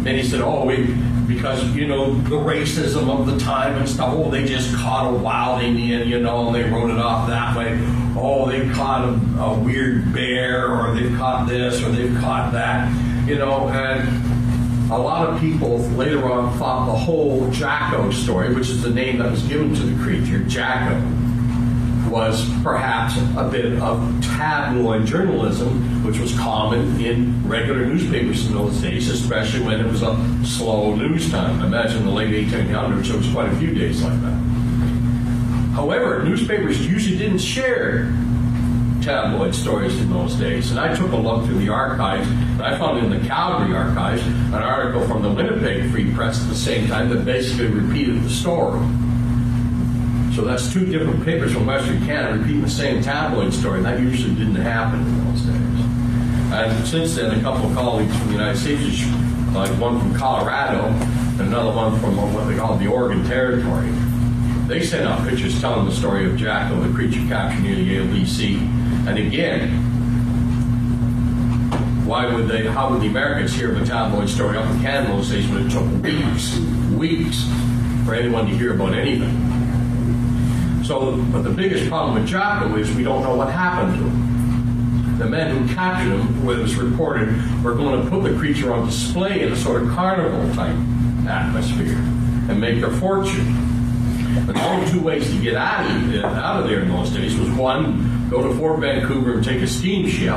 Many 0.04 0.22
said, 0.22 0.42
"Oh, 0.42 0.66
we." 0.66 0.94
Because 1.26 1.64
you 1.74 1.86
know 1.88 2.12
the 2.12 2.36
racism 2.36 3.08
of 3.08 3.24
the 3.24 3.38
time 3.38 3.78
and 3.78 3.88
stuff. 3.88 4.12
Oh, 4.12 4.30
they 4.30 4.44
just 4.44 4.74
caught 4.74 5.10
a 5.10 5.16
wild 5.16 5.62
Indian, 5.62 6.06
you 6.06 6.20
know, 6.20 6.48
and 6.48 6.54
they 6.54 6.64
wrote 6.64 6.90
it 6.90 6.98
off 6.98 7.26
that 7.28 7.56
way. 7.56 7.80
Oh, 8.18 8.46
they 8.50 8.68
caught 8.68 9.08
a, 9.08 9.40
a 9.40 9.58
weird 9.58 10.12
bear, 10.12 10.68
or 10.68 10.94
they've 10.94 11.16
caught 11.16 11.48
this, 11.48 11.82
or 11.82 11.88
they've 11.88 12.14
caught 12.20 12.52
that, 12.52 12.86
you 13.26 13.36
know. 13.36 13.68
And 13.68 14.92
a 14.92 14.98
lot 14.98 15.26
of 15.26 15.40
people 15.40 15.78
later 15.96 16.30
on 16.30 16.52
thought 16.58 16.84
the 16.84 16.98
whole 16.98 17.50
Jacko 17.50 18.10
story, 18.10 18.54
which 18.54 18.68
is 18.68 18.82
the 18.82 18.90
name 18.90 19.16
that 19.20 19.30
was 19.30 19.42
given 19.44 19.74
to 19.74 19.82
the 19.84 20.04
creature, 20.04 20.40
Jacko, 20.40 21.00
was 22.12 22.46
perhaps 22.62 23.16
a 23.38 23.48
bit 23.50 23.80
of 23.80 23.98
tabloid 24.22 25.06
journalism, 25.06 26.04
which 26.04 26.18
was 26.18 26.38
common 26.38 27.00
in 27.00 27.48
regular 27.48 27.86
newspapers 27.86 28.46
in 28.46 28.52
those 28.52 28.80
days, 28.82 29.08
especially 29.08 29.64
when 29.64 29.80
it 29.80 29.86
was 29.86 30.02
a 30.02 30.14
slow 30.44 30.94
news 30.94 31.30
time. 31.30 31.62
Imagine 31.62 32.04
the 32.04 32.10
late 32.10 32.48
1800s, 32.48 33.08
it 33.08 33.16
was 33.16 33.30
quite 33.32 33.50
a 33.50 33.56
few 33.56 33.74
days 33.74 34.02
like 34.02 34.20
that. 34.20 34.34
However, 35.74 36.22
newspapers 36.22 36.86
usually 36.86 37.16
didn't 37.16 37.38
share 37.38 38.12
tabloid 39.00 39.54
stories 39.54 39.98
in 39.98 40.10
those 40.10 40.34
days. 40.36 40.70
And 40.70 40.78
I 40.78 40.94
took 40.94 41.12
a 41.12 41.16
look 41.16 41.46
through 41.46 41.58
the 41.58 41.70
archives, 41.70 42.28
and 42.28 42.62
I 42.62 42.78
found 42.78 42.98
in 42.98 43.10
the 43.10 43.26
Calgary 43.26 43.74
archives 43.74 44.24
an 44.26 44.54
article 44.54 45.06
from 45.08 45.22
the 45.22 45.30
Winnipeg 45.30 45.90
Free 45.90 46.12
Press 46.12 46.40
at 46.42 46.48
the 46.48 46.54
same 46.54 46.88
time 46.88 47.08
that 47.08 47.24
basically 47.24 47.66
repeated 47.66 48.22
the 48.22 48.30
story. 48.30 48.80
So 50.34 50.40
that's 50.42 50.72
two 50.72 50.86
different 50.86 51.22
papers 51.26 51.52
from 51.52 51.66
Western 51.66 52.04
Canada 52.06 52.38
repeating 52.38 52.62
the 52.62 52.70
same 52.70 53.02
tabloid 53.02 53.52
story. 53.52 53.82
That 53.82 54.00
usually 54.00 54.34
didn't 54.34 54.54
happen 54.54 55.00
in 55.00 55.24
those 55.26 55.42
days. 55.42 55.72
And 56.52 56.86
since 56.86 57.16
then, 57.16 57.38
a 57.38 57.42
couple 57.42 57.68
of 57.68 57.74
colleagues 57.74 58.16
from 58.16 58.28
the 58.28 58.32
United 58.32 58.58
States, 58.58 59.04
like 59.54 59.70
one 59.78 60.00
from 60.00 60.14
Colorado 60.14 60.86
and 60.86 61.40
another 61.42 61.70
one 61.76 62.00
from 62.00 62.16
what 62.32 62.48
they 62.48 62.56
call 62.56 62.78
the 62.78 62.86
Oregon 62.86 63.22
Territory, 63.26 63.90
they 64.68 64.82
sent 64.82 65.06
out 65.06 65.28
pictures 65.28 65.60
telling 65.60 65.84
the 65.84 65.92
story 65.92 66.24
of 66.24 66.38
Jacko, 66.38 66.80
the 66.80 66.94
creature 66.94 67.20
captured 67.28 67.62
near 67.62 67.76
the 67.76 68.22
DC. 68.22 68.56
And 69.06 69.18
again, 69.18 69.68
why 72.06 72.34
would 72.34 72.48
they, 72.48 72.66
how 72.68 72.90
would 72.90 73.02
the 73.02 73.08
Americans 73.08 73.54
hear 73.54 73.72
of 73.72 73.82
a 73.82 73.84
tabloid 73.84 74.30
story 74.30 74.56
up 74.56 74.64
in 74.70 74.80
Canada 74.80 75.12
those 75.12 75.28
days 75.28 75.46
when 75.48 75.66
it 75.66 75.70
took 75.70 75.84
weeks, 76.02 76.58
weeks 76.96 77.44
for 78.06 78.14
anyone 78.14 78.46
to 78.46 78.56
hear 78.56 78.72
about 78.72 78.94
anything? 78.94 79.51
So, 80.84 81.16
but 81.30 81.42
the 81.42 81.50
biggest 81.50 81.88
problem 81.88 82.14
with 82.14 82.26
Jacko 82.26 82.76
is 82.76 82.92
we 82.94 83.04
don't 83.04 83.22
know 83.22 83.36
what 83.36 83.48
happened 83.48 83.94
to 83.98 84.04
him. 84.04 85.18
The 85.18 85.26
men 85.26 85.56
who 85.56 85.74
captured 85.74 86.16
him, 86.18 86.44
where 86.44 86.58
it 86.58 86.62
was 86.62 86.74
reported, 86.74 87.28
were 87.62 87.74
going 87.74 88.02
to 88.02 88.10
put 88.10 88.24
the 88.24 88.36
creature 88.36 88.72
on 88.72 88.86
display 88.86 89.42
in 89.42 89.52
a 89.52 89.56
sort 89.56 89.82
of 89.82 89.90
carnival 89.90 90.52
type 90.54 90.74
atmosphere 91.28 91.98
and 92.48 92.60
make 92.60 92.80
their 92.80 92.90
fortune. 92.90 94.44
But 94.44 94.56
the 94.56 94.64
only 94.64 94.90
two 94.90 95.00
ways 95.00 95.30
to 95.30 95.40
get 95.40 95.54
out 95.54 95.88
of, 95.88 96.14
out 96.24 96.62
of 96.62 96.68
there 96.68 96.80
in 96.80 96.88
those 96.88 97.10
days 97.10 97.38
was 97.38 97.50
one, 97.50 98.28
go 98.28 98.42
to 98.42 98.58
Fort 98.58 98.80
Vancouver 98.80 99.34
and 99.34 99.44
take 99.44 99.62
a 99.62 99.68
steamship, 99.68 100.34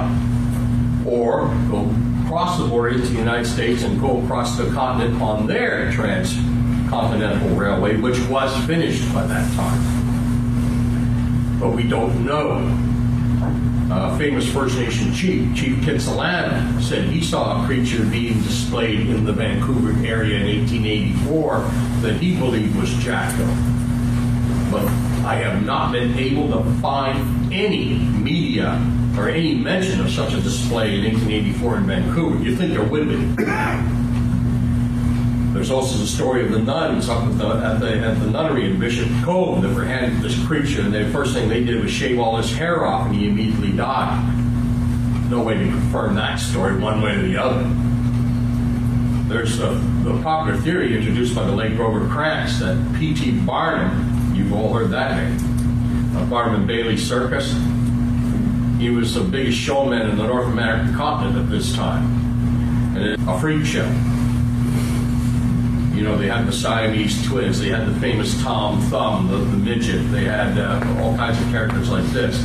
or 1.08 1.48
go 1.72 1.92
cross 2.28 2.60
the 2.60 2.68
border 2.68 2.90
into 2.90 3.08
the 3.08 3.18
United 3.18 3.46
States 3.46 3.84
and 3.84 4.00
go 4.00 4.22
across 4.22 4.58
the 4.58 4.70
continent 4.72 5.20
on 5.22 5.48
their 5.48 5.92
transcontinental 5.92 7.56
railway, 7.56 7.98
which 7.98 8.20
was 8.28 8.56
finished 8.66 9.12
by 9.12 9.26
that 9.26 9.52
time 9.56 9.95
but 11.66 11.76
we 11.76 11.84
don't 11.84 12.24
know. 12.24 12.62
Uh, 13.92 14.16
famous 14.20 14.48
First 14.52 14.78
Nation 14.78 15.12
chief, 15.14 15.56
Chief 15.56 15.78
Kitsilano, 15.78 16.80
said 16.80 17.06
he 17.06 17.24
saw 17.24 17.64
a 17.64 17.66
creature 17.66 18.04
being 18.06 18.40
displayed 18.44 19.08
in 19.08 19.26
the 19.26 19.34
Vancouver 19.34 19.90
area 20.06 20.40
in 20.40 20.60
1884 20.62 21.60
that 22.02 22.22
he 22.22 22.36
believed 22.36 22.76
was 22.76 22.94
Jacko. 22.96 23.46
But 24.72 24.86
I 25.26 25.36
have 25.36 25.66
not 25.66 25.92
been 25.92 26.16
able 26.20 26.50
to 26.50 26.64
find 26.82 27.52
any 27.52 27.96
media 27.96 28.80
or 29.18 29.30
any 29.30 29.56
mention 29.56 30.02
of 30.02 30.12
such 30.12 30.34
a 30.34 30.42
display 30.42 31.00
in 31.00 31.16
1884 31.16 31.78
in 31.78 31.88
Vancouver. 31.88 32.44
You 32.44 32.56
think 32.56 32.74
there 32.74 32.84
would 32.84 33.08
be. 33.10 33.95
There's 35.56 35.72
also 35.72 35.98
the 35.98 36.06
story 36.06 36.44
of 36.44 36.52
the 36.52 36.60
nuns 36.60 37.08
up 37.08 37.24
at 37.24 37.38
the, 37.38 37.48
at 37.48 37.80
the, 37.80 37.90
at 37.92 38.20
the 38.20 38.30
nunnery 38.30 38.70
in 38.70 38.78
Bishop 38.78 39.08
Cove 39.24 39.62
that 39.62 39.74
were 39.74 39.86
handed 39.86 40.22
this 40.22 40.38
creature, 40.46 40.82
and 40.82 40.94
the 40.94 41.08
first 41.12 41.34
thing 41.34 41.48
they 41.48 41.64
did 41.64 41.82
was 41.82 41.92
shave 41.92 42.20
all 42.20 42.36
his 42.36 42.52
hair 42.52 42.86
off, 42.86 43.08
and 43.08 43.16
he 43.16 43.30
immediately 43.30 43.72
died. 43.72 44.22
No 45.30 45.42
way 45.44 45.58
to 45.58 45.64
confirm 45.64 46.16
that 46.16 46.42
story 46.42 46.78
one 46.78 47.02
way 47.02 47.16
or 47.16 47.22
the 47.22 47.38
other. 47.38 47.64
There's 49.34 49.58
the, 49.58 49.70
the 50.04 50.22
popular 50.22 50.60
theory 50.60 50.94
introduced 50.98 51.34
by 51.34 51.46
the 51.46 51.54
late 51.54 51.78
Grover 51.78 52.06
Krantz 52.10 52.60
that 52.60 52.78
P.T. 53.00 53.40
Barnum, 53.46 54.36
you've 54.36 54.52
all 54.52 54.74
heard 54.74 54.92
that 54.92 55.16
name, 55.16 56.18
uh, 56.18 56.26
Barnum 56.26 56.56
and 56.56 56.68
Bailey 56.68 56.98
Circus, 56.98 57.54
he 58.78 58.90
was 58.90 59.14
the 59.14 59.24
biggest 59.24 59.58
showman 59.58 60.10
in 60.10 60.18
the 60.18 60.28
North 60.28 60.48
American 60.48 60.94
continent 60.96 61.38
at 61.38 61.50
this 61.50 61.74
time. 61.74 62.98
And 62.98 63.30
a 63.30 63.40
freak 63.40 63.66
show. 63.66 63.90
You 65.96 66.04
know, 66.04 66.18
they 66.18 66.28
had 66.28 66.46
the 66.46 66.52
Siamese 66.52 67.26
twins. 67.26 67.60
They 67.60 67.70
had 67.70 67.88
the 67.88 67.98
famous 68.02 68.40
Tom 68.44 68.82
Thumb, 68.90 69.30
the, 69.30 69.38
the 69.38 69.58
midget. 69.58 70.12
They 70.12 70.26
had 70.26 70.58
uh, 70.58 71.02
all 71.02 71.16
kinds 71.16 71.42
of 71.42 71.48
characters 71.48 71.90
like 71.90 72.04
this. 72.08 72.44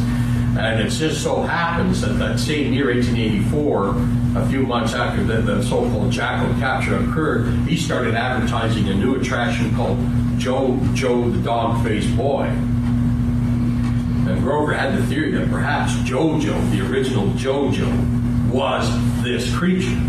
And 0.56 0.80
it 0.80 0.90
just 0.90 1.22
so 1.22 1.42
happens 1.42 2.00
that 2.02 2.12
that 2.18 2.38
same 2.38 2.72
year, 2.72 2.94
1884, 2.94 4.40
a 4.40 4.48
few 4.48 4.62
months 4.62 4.94
after 4.94 5.24
the, 5.24 5.40
the 5.40 5.62
so-called 5.62 6.12
Jacko 6.12 6.52
capture 6.60 6.96
occurred, 6.96 7.46
he 7.68 7.76
started 7.76 8.14
advertising 8.14 8.88
a 8.88 8.94
new 8.94 9.16
attraction 9.16 9.74
called 9.74 9.98
Joe 10.38 10.78
Joe 10.94 11.28
the 11.28 11.42
Dog-Faced 11.42 12.16
Boy. 12.16 12.44
And 14.30 14.40
Grover 14.42 14.72
had 14.74 14.96
the 14.96 15.04
theory 15.06 15.32
that 15.32 15.50
perhaps 15.50 15.92
JoJo, 16.08 16.70
the 16.70 16.88
original 16.88 17.26
JoJo, 17.30 18.50
was 18.50 18.88
this 19.22 19.52
creature. 19.56 20.00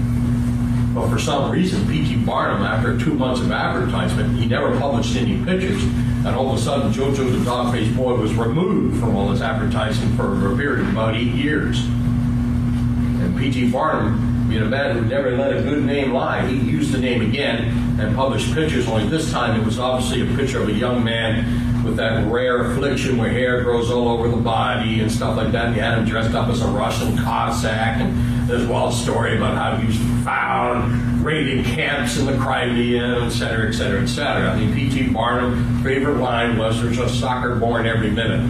But 0.94 1.10
for 1.10 1.18
some 1.18 1.50
reason, 1.52 1.88
P.T. 1.88 2.18
Barnum, 2.26 2.64
after 2.64 3.00
two 3.00 3.14
months 3.14 3.42
of 3.42 3.52
advertisement, 3.52 4.38
he 4.38 4.46
never 4.46 4.78
published 4.78 5.16
any 5.16 5.44
pictures. 5.46 5.84
And 5.84 6.28
all 6.28 6.52
of 6.52 6.60
a 6.60 6.62
sudden, 6.62 6.92
Jojo 6.92 7.32
the 7.38 7.46
Dog-Faced 7.46 7.96
Boy 7.96 8.16
was 8.16 8.34
removed 8.34 9.00
from 9.00 9.16
all 9.16 9.30
this 9.30 9.42
advertising 9.42 10.16
for 10.16 10.54
a 10.54 10.58
period 10.58 10.82
of 10.82 10.90
about 10.90 11.16
eight 11.16 11.34
years. 11.34 11.86
And 11.86 13.38
P.T. 13.38 13.72
Barnum, 13.72 14.50
being 14.50 14.64
a 14.64 14.66
man 14.66 14.98
who 14.98 15.06
never 15.06 15.32
let 15.38 15.56
a 15.56 15.62
good 15.62 15.84
name 15.84 16.12
lie, 16.12 16.46
he 16.46 16.56
used 16.56 16.92
the 16.92 16.98
name 16.98 17.22
again 17.22 18.00
and 18.00 18.16
published 18.16 18.54
pictures, 18.54 18.88
only 18.88 19.08
this 19.08 19.32
time 19.32 19.60
it 19.60 19.66
was 19.66 19.80
obviously 19.80 20.22
a 20.22 20.36
picture 20.36 20.62
of 20.62 20.70
a 20.70 20.74
young 20.74 21.04
man 21.04 21.84
with 21.84 21.96
that 21.98 22.30
rare 22.32 22.72
affliction 22.72 23.18
where 23.18 23.30
hair 23.30 23.64
grows 23.64 23.90
all 23.90 24.08
over 24.08 24.28
the 24.28 24.38
body 24.38 25.00
and 25.00 25.12
stuff 25.12 25.38
like 25.38 25.52
that. 25.52 25.68
And 25.68 25.76
he 25.76 25.82
had 25.82 25.98
him 25.98 26.06
dressed 26.06 26.36
up 26.36 26.50
as 26.50 26.62
a 26.62 26.68
Russian 26.68 27.18
Cossack. 27.18 28.02
And 28.02 28.31
there's 28.48 28.64
a 28.64 28.92
story 28.92 29.38
about 29.38 29.56
how 29.56 29.78
he 29.78 29.88
was 29.88 29.98
found 30.26 31.24
raiding 31.24 31.64
camps 31.64 32.18
in 32.18 32.26
the 32.26 32.38
Crimea, 32.38 33.24
et 33.24 33.30
cetera, 33.30 33.70
et 33.70 33.74
cetera, 33.74 34.02
et 34.02 34.08
cetera. 34.08 34.52
I 34.52 34.60
mean, 34.60 34.74
P.T. 34.74 35.10
Barnum, 35.10 35.84
favorite 35.84 36.18
line 36.18 36.58
was, 36.58 36.82
there's 36.82 36.98
a 36.98 37.08
sucker 37.10 37.56
born 37.56 37.86
every 37.86 38.12
minute. 38.12 38.42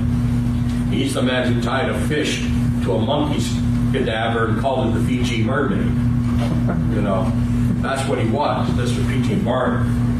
He's 0.89 1.13
the 1.13 1.21
man 1.21 1.53
who 1.53 1.61
tied 1.61 1.89
a 1.89 1.99
fish 2.07 2.41
to 2.83 2.93
a 2.93 2.99
monkey's 2.99 3.49
cadaver 3.91 4.47
and 4.47 4.59
called 4.59 4.87
it 4.87 4.99
the 4.99 5.05
Fiji 5.05 5.43
mermaid. 5.43 5.85
You 6.95 7.01
know, 7.01 7.31
that's 7.81 8.07
what 8.07 8.19
he 8.19 8.29
was. 8.29 8.75
This 8.77 8.95
was 8.97 9.05
P.T. 9.07 9.35
Barnum. 9.41 10.10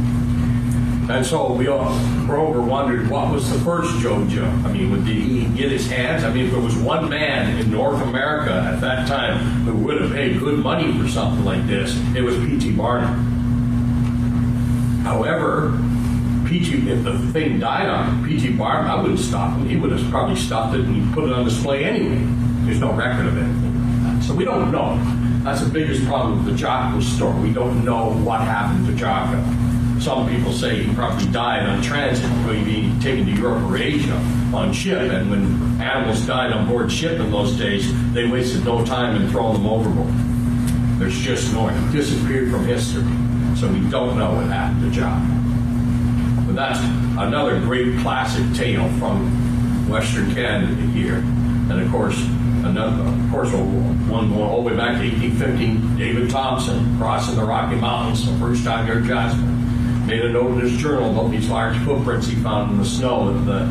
And 1.11 1.25
so 1.25 1.51
we 1.51 1.67
all, 1.67 1.93
Grover 2.25 2.61
wondered 2.61 3.09
what 3.09 3.33
was 3.33 3.51
the 3.51 3.59
first 3.59 3.91
JoJo. 3.95 4.63
I 4.63 4.71
mean, 4.71 5.03
did 5.03 5.15
he 5.15 5.45
get 5.49 5.69
his 5.69 5.89
hands? 5.89 6.23
I 6.23 6.33
mean, 6.33 6.45
if 6.45 6.51
there 6.51 6.61
was 6.61 6.75
one 6.77 7.09
man 7.09 7.59
in 7.59 7.69
North 7.69 8.01
America 8.01 8.53
at 8.53 8.79
that 8.79 9.09
time 9.09 9.37
who 9.65 9.75
would 9.85 9.99
have 9.99 10.11
paid 10.13 10.39
good 10.39 10.59
money 10.59 10.97
for 10.97 11.09
something 11.09 11.43
like 11.43 11.67
this, 11.67 11.95
it 12.15 12.21
was 12.21 12.37
P.T. 12.37 12.71
Barnum. 12.71 13.13
However, 15.03 15.77
P.T. 16.47 16.89
if 16.89 17.03
the 17.03 17.19
thing 17.33 17.59
died 17.59 17.87
on 17.87 18.25
P.T. 18.25 18.53
Barnum, 18.53 18.89
I 18.89 19.01
wouldn't 19.01 19.19
stop 19.19 19.57
him. 19.57 19.67
He 19.67 19.75
would 19.75 19.91
have 19.91 20.09
probably 20.09 20.37
stopped 20.37 20.75
it 20.75 20.85
and 20.85 21.13
put 21.13 21.25
it 21.25 21.33
on 21.33 21.43
display 21.43 21.83
anyway. 21.83 22.25
There's 22.65 22.79
no 22.79 22.93
record 22.93 23.25
of 23.25 23.37
anything. 23.37 24.21
So 24.21 24.33
we 24.33 24.45
don't 24.45 24.71
know. 24.71 24.97
That's 25.43 25.61
the 25.61 25.69
biggest 25.69 26.05
problem 26.05 26.37
with 26.37 26.53
the 26.53 26.57
Jocko 26.57 27.01
story. 27.01 27.37
We 27.41 27.53
don't 27.53 27.83
know 27.83 28.13
what 28.13 28.39
happened 28.41 28.87
to 28.87 28.95
Jocko. 28.95 29.70
Some 30.01 30.27
people 30.27 30.51
say 30.51 30.81
he 30.81 30.93
probably 30.95 31.27
died 31.27 31.61
on 31.61 31.79
transit, 31.83 32.27
being 32.65 32.99
taken 32.99 33.23
to 33.27 33.31
Europe 33.33 33.61
or 33.69 33.77
Asia 33.77 34.15
on 34.51 34.73
ship. 34.73 34.97
And 34.97 35.29
when 35.29 35.79
animals 35.79 36.25
died 36.25 36.51
on 36.51 36.67
board 36.67 36.91
ship 36.91 37.19
in 37.19 37.29
those 37.29 37.55
days, 37.55 37.85
they 38.11 38.27
wasted 38.27 38.65
no 38.65 38.83
time 38.83 39.15
in 39.15 39.29
throwing 39.29 39.53
them 39.53 39.67
overboard. 39.67 40.11
There's 40.99 41.15
just 41.19 41.53
no, 41.53 41.67
he 41.67 41.91
disappeared 41.91 42.49
from 42.49 42.65
history. 42.65 43.03
So 43.55 43.71
we 43.71 43.87
don't 43.91 44.17
know 44.17 44.33
what 44.33 44.47
happened 44.47 44.81
to 44.81 44.89
John. 44.89 46.47
But 46.47 46.55
that's 46.55 46.79
another 47.19 47.59
great 47.59 47.99
classic 47.99 48.51
tale 48.55 48.89
from 48.97 49.87
Western 49.87 50.33
Canada 50.33 50.73
here. 50.93 51.17
And 51.17 51.79
of 51.79 51.91
course, 51.91 52.19
another, 52.19 53.03
of 53.03 53.31
course, 53.31 53.51
one 53.53 54.31
going 54.31 54.33
all 54.33 54.63
the 54.63 54.69
way 54.69 54.75
back 54.75 54.99
to 54.99 55.07
1815, 55.07 55.97
David 55.99 56.31
Thompson 56.31 56.97
crossing 56.97 57.35
the 57.35 57.43
Rocky 57.43 57.75
Mountains 57.75 58.25
the 58.25 58.35
first 58.39 58.63
time 58.63 58.87
near 58.87 58.99
Jasper 59.01 59.60
made 60.05 60.21
a 60.23 60.29
note 60.29 60.51
in 60.51 60.59
his 60.61 60.77
journal 60.77 61.11
about 61.11 61.31
these 61.31 61.49
large 61.49 61.77
footprints 61.79 62.27
he 62.27 62.35
found 62.35 62.71
in 62.71 62.77
the 62.77 62.85
snow 62.85 63.31
that 63.33 63.45
the, 63.45 63.65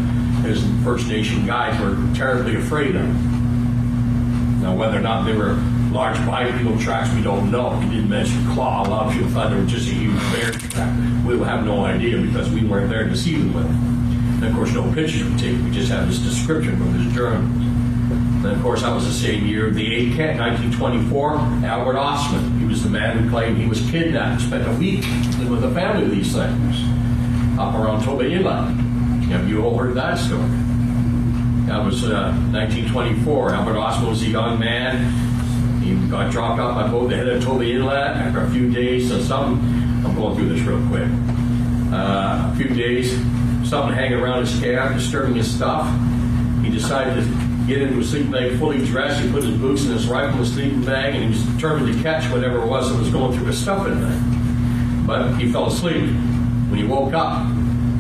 his 0.49 0.65
First 0.85 1.09
Nation 1.09 1.47
guides 1.47 1.79
were 1.81 1.97
terribly 2.15 2.57
afraid 2.57 2.97
of. 2.97 3.07
Now, 4.63 4.75
whether 4.75 4.99
or 4.99 5.03
not 5.03 5.25
they 5.25 5.37
were 5.37 5.55
large 5.91 6.17
bipedal 6.27 6.79
tracks, 6.79 7.13
we 7.15 7.23
don't 7.23 7.51
know. 7.51 7.71
He 7.81 7.89
didn't 7.91 8.09
mention 8.09 8.47
claw. 8.53 8.87
A 8.87 8.89
lot 8.89 9.07
of 9.07 9.13
people 9.13 9.29
thought 9.31 9.51
they 9.51 9.57
were 9.57 9.67
just 9.67 9.89
a 9.89 9.93
huge 9.93 10.21
bear 10.33 10.53
track. 10.53 10.97
We 11.27 11.37
will 11.37 11.45
have 11.45 11.65
no 11.65 11.85
idea 11.85 12.21
because 12.21 12.51
we 12.51 12.65
weren't 12.65 12.91
there 12.91 13.09
to 13.09 13.17
see 13.17 13.37
them 13.37 13.53
with. 13.53 13.67
And 13.67 14.45
of 14.45 14.55
course, 14.55 14.73
no 14.73 14.85
pictures 14.93 15.25
were 15.25 15.39
taken. 15.39 15.65
We 15.65 15.71
just 15.71 15.91
have 15.91 16.09
this 16.09 16.19
description 16.19 16.77
from 16.77 16.95
his 16.95 17.13
journal. 17.13 17.70
And 18.43 18.57
of 18.57 18.63
course, 18.63 18.81
that 18.81 18.95
was 18.95 19.05
the 19.05 19.13
same 19.13 19.47
year 19.47 19.69
of 19.69 19.75
the 19.75 19.95
8 20.13 20.17
Cat, 20.17 20.39
1924. 20.39 21.35
Albert 21.67 21.97
Ostman, 21.97 22.59
he 22.59 22.65
was 22.65 22.83
the 22.83 22.89
man 22.89 23.19
who 23.19 23.29
claimed 23.29 23.59
he 23.59 23.67
was 23.67 23.83
kidnapped, 23.91 24.41
spent 24.41 24.67
a 24.67 24.73
week 24.79 25.01
with 25.51 25.63
a 25.63 25.71
family 25.75 26.05
of 26.05 26.11
these 26.11 26.33
things 26.33 26.81
up 27.59 27.75
around 27.75 28.03
Toba 28.03 28.25
Inlet. 28.25 28.75
Have 29.29 29.47
you 29.47 29.63
all 29.63 29.77
heard 29.77 29.95
that 29.95 30.17
story? 30.17 30.41
That 31.67 31.85
was 31.85 32.03
uh, 32.05 32.33
1924. 32.51 33.51
Albert 33.51 33.75
Ostman 33.75 34.09
was 34.09 34.23
a 34.23 34.29
young 34.29 34.59
man. 34.59 35.83
He 35.83 35.95
got 36.09 36.33
dropped 36.33 36.59
off 36.61 36.75
by 36.77 36.89
boat 36.89 37.11
the 37.11 37.17
head 37.17 37.29
of 37.29 37.45
Toba 37.45 37.71
Inlet 37.71 38.17
after 38.17 38.41
a 38.41 38.51
few 38.51 38.71
days. 38.71 39.11
So 39.11 39.21
some, 39.21 39.61
I'm 40.07 40.15
going 40.15 40.35
through 40.35 40.49
this 40.49 40.63
real 40.63 40.85
quick. 40.89 41.09
Uh, 41.93 42.51
a 42.51 42.57
few 42.57 42.69
days, 42.69 43.13
something 43.69 43.95
hanging 43.95 44.19
around 44.19 44.47
his 44.47 44.59
cab, 44.61 44.95
disturbing 44.95 45.35
his 45.35 45.55
stuff. 45.55 45.87
He 46.65 46.71
decided 46.71 47.23
to 47.23 47.50
get 47.71 47.83
into 47.83 48.01
a 48.01 48.05
sleeping 48.05 48.33
bag 48.33 48.59
fully 48.59 48.85
dressed. 48.85 49.23
He 49.23 49.31
put 49.31 49.45
his 49.45 49.57
boots 49.57 49.85
and 49.85 49.93
his 49.93 50.09
rifle 50.09 50.33
in 50.33 50.39
his 50.39 50.53
sleeping 50.53 50.85
bag, 50.85 51.15
and 51.15 51.23
he 51.23 51.31
was 51.31 51.43
determined 51.55 51.95
to 51.95 52.03
catch 52.03 52.29
whatever 52.33 52.63
it 52.63 52.67
was 52.67 52.91
that 52.91 52.99
was 52.99 53.11
going 53.11 53.33
through 53.33 53.47
his 53.47 53.63
stuff 53.63 53.87
in 53.87 54.01
there. 54.01 55.07
But 55.07 55.39
he 55.39 55.53
fell 55.53 55.67
asleep. 55.67 56.03
When 56.03 56.79
he 56.79 56.85
woke 56.85 57.15
up, 57.15 57.47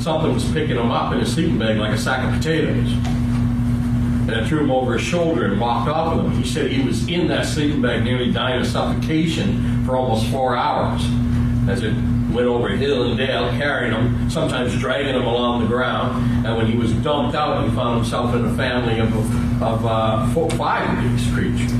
something 0.00 0.34
was 0.34 0.44
picking 0.50 0.76
him 0.76 0.90
up 0.90 1.12
in 1.12 1.20
his 1.20 1.32
sleeping 1.32 1.58
bag 1.58 1.78
like 1.78 1.92
a 1.92 1.98
sack 1.98 2.26
of 2.26 2.36
potatoes. 2.36 2.92
And 2.92 4.30
it 4.30 4.48
threw 4.48 4.60
him 4.60 4.72
over 4.72 4.94
his 4.94 5.02
shoulder 5.02 5.46
and 5.46 5.60
walked 5.60 5.88
off 5.88 6.16
with 6.16 6.26
him. 6.26 6.32
He 6.32 6.48
said 6.48 6.70
he 6.70 6.82
was 6.82 7.06
in 7.08 7.28
that 7.28 7.46
sleeping 7.46 7.80
bag 7.80 8.02
nearly 8.02 8.32
dying 8.32 8.60
of 8.60 8.66
suffocation 8.66 9.84
for 9.86 9.96
almost 9.96 10.26
four 10.30 10.56
hours 10.56 11.02
as 11.68 11.82
it 11.82 11.94
went 12.32 12.46
over 12.46 12.68
hill 12.68 13.08
and 13.08 13.18
dale, 13.18 13.50
carrying 13.50 13.92
him, 13.92 14.30
sometimes 14.30 14.78
dragging 14.78 15.14
him 15.14 15.26
along 15.26 15.62
the 15.62 15.66
ground. 15.66 16.46
And 16.46 16.56
when 16.56 16.66
he 16.66 16.76
was 16.76 16.92
dumped 16.94 17.34
out, 17.34 17.68
he 17.68 17.74
found 17.74 18.00
himself 18.00 18.34
in 18.34 18.44
a 18.44 18.54
family 18.56 18.98
of, 19.00 19.12
of 19.62 19.84
uh, 19.84 20.32
four, 20.32 20.48
five 20.50 20.98
of 20.98 21.10
these 21.10 21.32
creatures. 21.32 21.70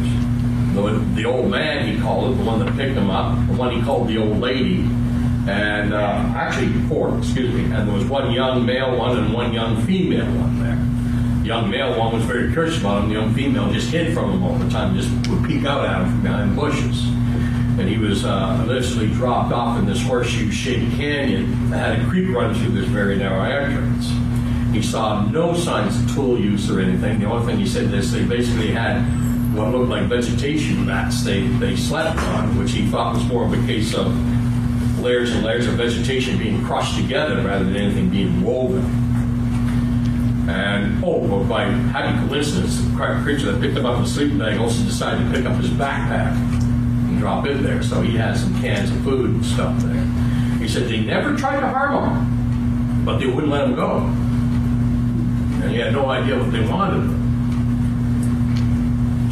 The, 0.75 1.05
the 1.15 1.25
old 1.25 1.51
man, 1.51 1.93
he 1.93 2.01
called 2.01 2.33
it, 2.33 2.39
the 2.39 2.45
one 2.45 2.59
that 2.61 2.77
picked 2.77 2.97
him 2.97 3.11
up, 3.11 3.35
the 3.49 3.55
one 3.55 3.73
he 3.73 3.83
called 3.83 4.09
the 4.09 4.19
old 4.19 4.39
lady, 4.39 4.81
and 5.49 5.93
uh, 5.93 6.33
actually 6.37 6.73
four, 6.89 7.17
excuse 7.19 7.53
me, 7.53 7.65
and 7.65 7.89
there 7.89 7.95
was 7.95 8.05
one 8.05 8.31
young 8.33 8.65
male 8.65 8.97
one 8.97 9.19
and 9.19 9.33
one 9.33 9.53
young 9.53 9.83
female 9.83 10.27
one 10.27 10.63
there. 10.63 10.77
The 11.41 11.47
young 11.47 11.71
male 11.71 11.99
one 11.99 12.15
was 12.15 12.25
very 12.25 12.53
curious 12.53 12.79
about 12.79 13.03
him. 13.03 13.09
The 13.09 13.15
young 13.15 13.35
female 13.35 13.73
just 13.73 13.91
hid 13.91 14.15
from 14.15 14.31
him 14.31 14.45
all 14.45 14.55
the 14.55 14.69
time, 14.69 14.95
just 14.95 15.11
would 15.29 15.45
peek 15.45 15.65
out 15.65 15.85
at 15.87 16.03
him 16.03 16.11
from 16.11 16.23
behind 16.23 16.57
bushes 16.57 17.11
and 17.81 17.89
he 17.89 17.97
was 17.97 18.27
uh, 18.27 18.67
initially 18.69 19.09
dropped 19.09 19.53
off 19.53 19.79
in 19.79 19.87
this 19.87 20.03
horseshoe-shaped 20.03 20.97
canyon 20.97 21.71
that 21.71 21.97
had 21.97 22.01
a 22.05 22.11
creek 22.11 22.29
run 22.29 22.55
through 22.55 22.73
this 22.73 22.85
very 22.85 23.17
narrow 23.17 23.43
entrance. 23.43 24.07
He 24.75 24.83
saw 24.83 25.25
no 25.25 25.55
signs 25.55 25.99
of 25.99 26.15
tool 26.15 26.39
use 26.39 26.71
or 26.71 26.81
anything. 26.81 27.21
The 27.21 27.27
only 27.27 27.47
thing 27.47 27.59
he 27.59 27.67
said 27.67 27.93
is 27.95 28.13
they 28.13 28.23
basically 28.23 28.71
had 28.71 29.01
what 29.57 29.73
looked 29.73 29.89
like 29.89 30.05
vegetation 30.05 30.85
mats 30.85 31.25
they, 31.25 31.47
they 31.47 31.75
slept 31.75 32.19
on, 32.19 32.59
which 32.59 32.73
he 32.73 32.87
thought 32.87 33.15
was 33.15 33.25
more 33.25 33.47
of 33.47 33.53
a 33.55 33.67
case 33.67 33.95
of 33.95 34.15
layers 35.01 35.33
and 35.33 35.43
layers 35.43 35.67
of 35.67 35.75
vegetation 35.75 36.37
being 36.37 36.63
crushed 36.67 36.97
together 37.01 37.37
rather 37.37 37.65
than 37.65 37.77
anything 37.77 38.11
being 38.11 38.43
woven. 38.43 38.85
And 40.51 41.03
oh, 41.03 41.17
well, 41.17 41.45
by 41.45 41.65
happy 41.65 42.29
coincidence, 42.29 42.79
the 42.83 43.23
creature 43.23 43.53
that 43.53 43.61
picked 43.61 43.77
him 43.77 43.87
up 43.87 43.97
in 43.97 44.03
the 44.03 44.09
sleeping 44.09 44.39
bag 44.39 44.61
also 44.61 44.85
decided 44.85 45.25
to 45.25 45.39
pick 45.39 45.47
up 45.47 45.57
his 45.59 45.71
backpack 45.71 46.60
drop 47.21 47.47
in 47.47 47.63
there. 47.63 47.83
So 47.83 48.01
he 48.01 48.17
had 48.17 48.37
some 48.37 48.59
cans 48.61 48.91
of 48.91 49.01
food 49.03 49.31
and 49.31 49.45
stuff 49.45 49.79
there. 49.83 50.03
He 50.59 50.67
said 50.67 50.89
they 50.89 51.01
never 51.01 51.37
tried 51.37 51.61
to 51.61 51.69
harm 51.69 51.93
him, 51.95 53.05
but 53.05 53.19
they 53.19 53.27
wouldn't 53.27 53.53
let 53.53 53.65
him 53.65 53.77
go. 53.77 53.99
And 55.63 55.71
he 55.71 55.79
had 55.79 55.93
no 55.93 56.09
idea 56.09 56.39
what 56.39 56.51
they 56.51 56.67
wanted. 56.67 57.21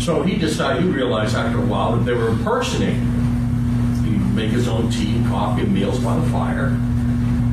So 0.00 0.22
he 0.22 0.36
decided, 0.36 0.84
he 0.84 0.88
realized 0.88 1.34
after 1.34 1.58
a 1.58 1.64
while 1.64 1.96
that 1.96 2.04
they 2.04 2.12
were 2.12 2.28
impersonating 2.28 3.00
him. 3.00 4.04
He'd 4.04 4.34
make 4.34 4.50
his 4.50 4.68
own 4.68 4.90
tea 4.90 5.16
and 5.16 5.26
coffee 5.26 5.62
and 5.62 5.74
meals 5.74 5.98
by 5.98 6.16
the 6.18 6.30
fire, 6.30 6.66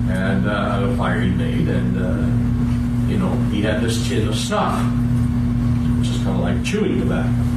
and 0.10 0.48
uh, 0.48 0.82
the 0.88 0.96
fire 0.96 1.22
he 1.22 1.32
made, 1.32 1.68
and 1.68 1.98
uh, 1.98 3.12
you 3.12 3.18
know, 3.18 3.34
he 3.52 3.62
had 3.62 3.82
this 3.82 4.08
tin 4.08 4.28
of 4.28 4.36
snuff, 4.36 4.80
which 5.98 6.10
is 6.10 6.18
kind 6.18 6.30
of 6.30 6.40
like 6.40 6.64
chewing 6.64 7.00
tobacco 7.00 7.55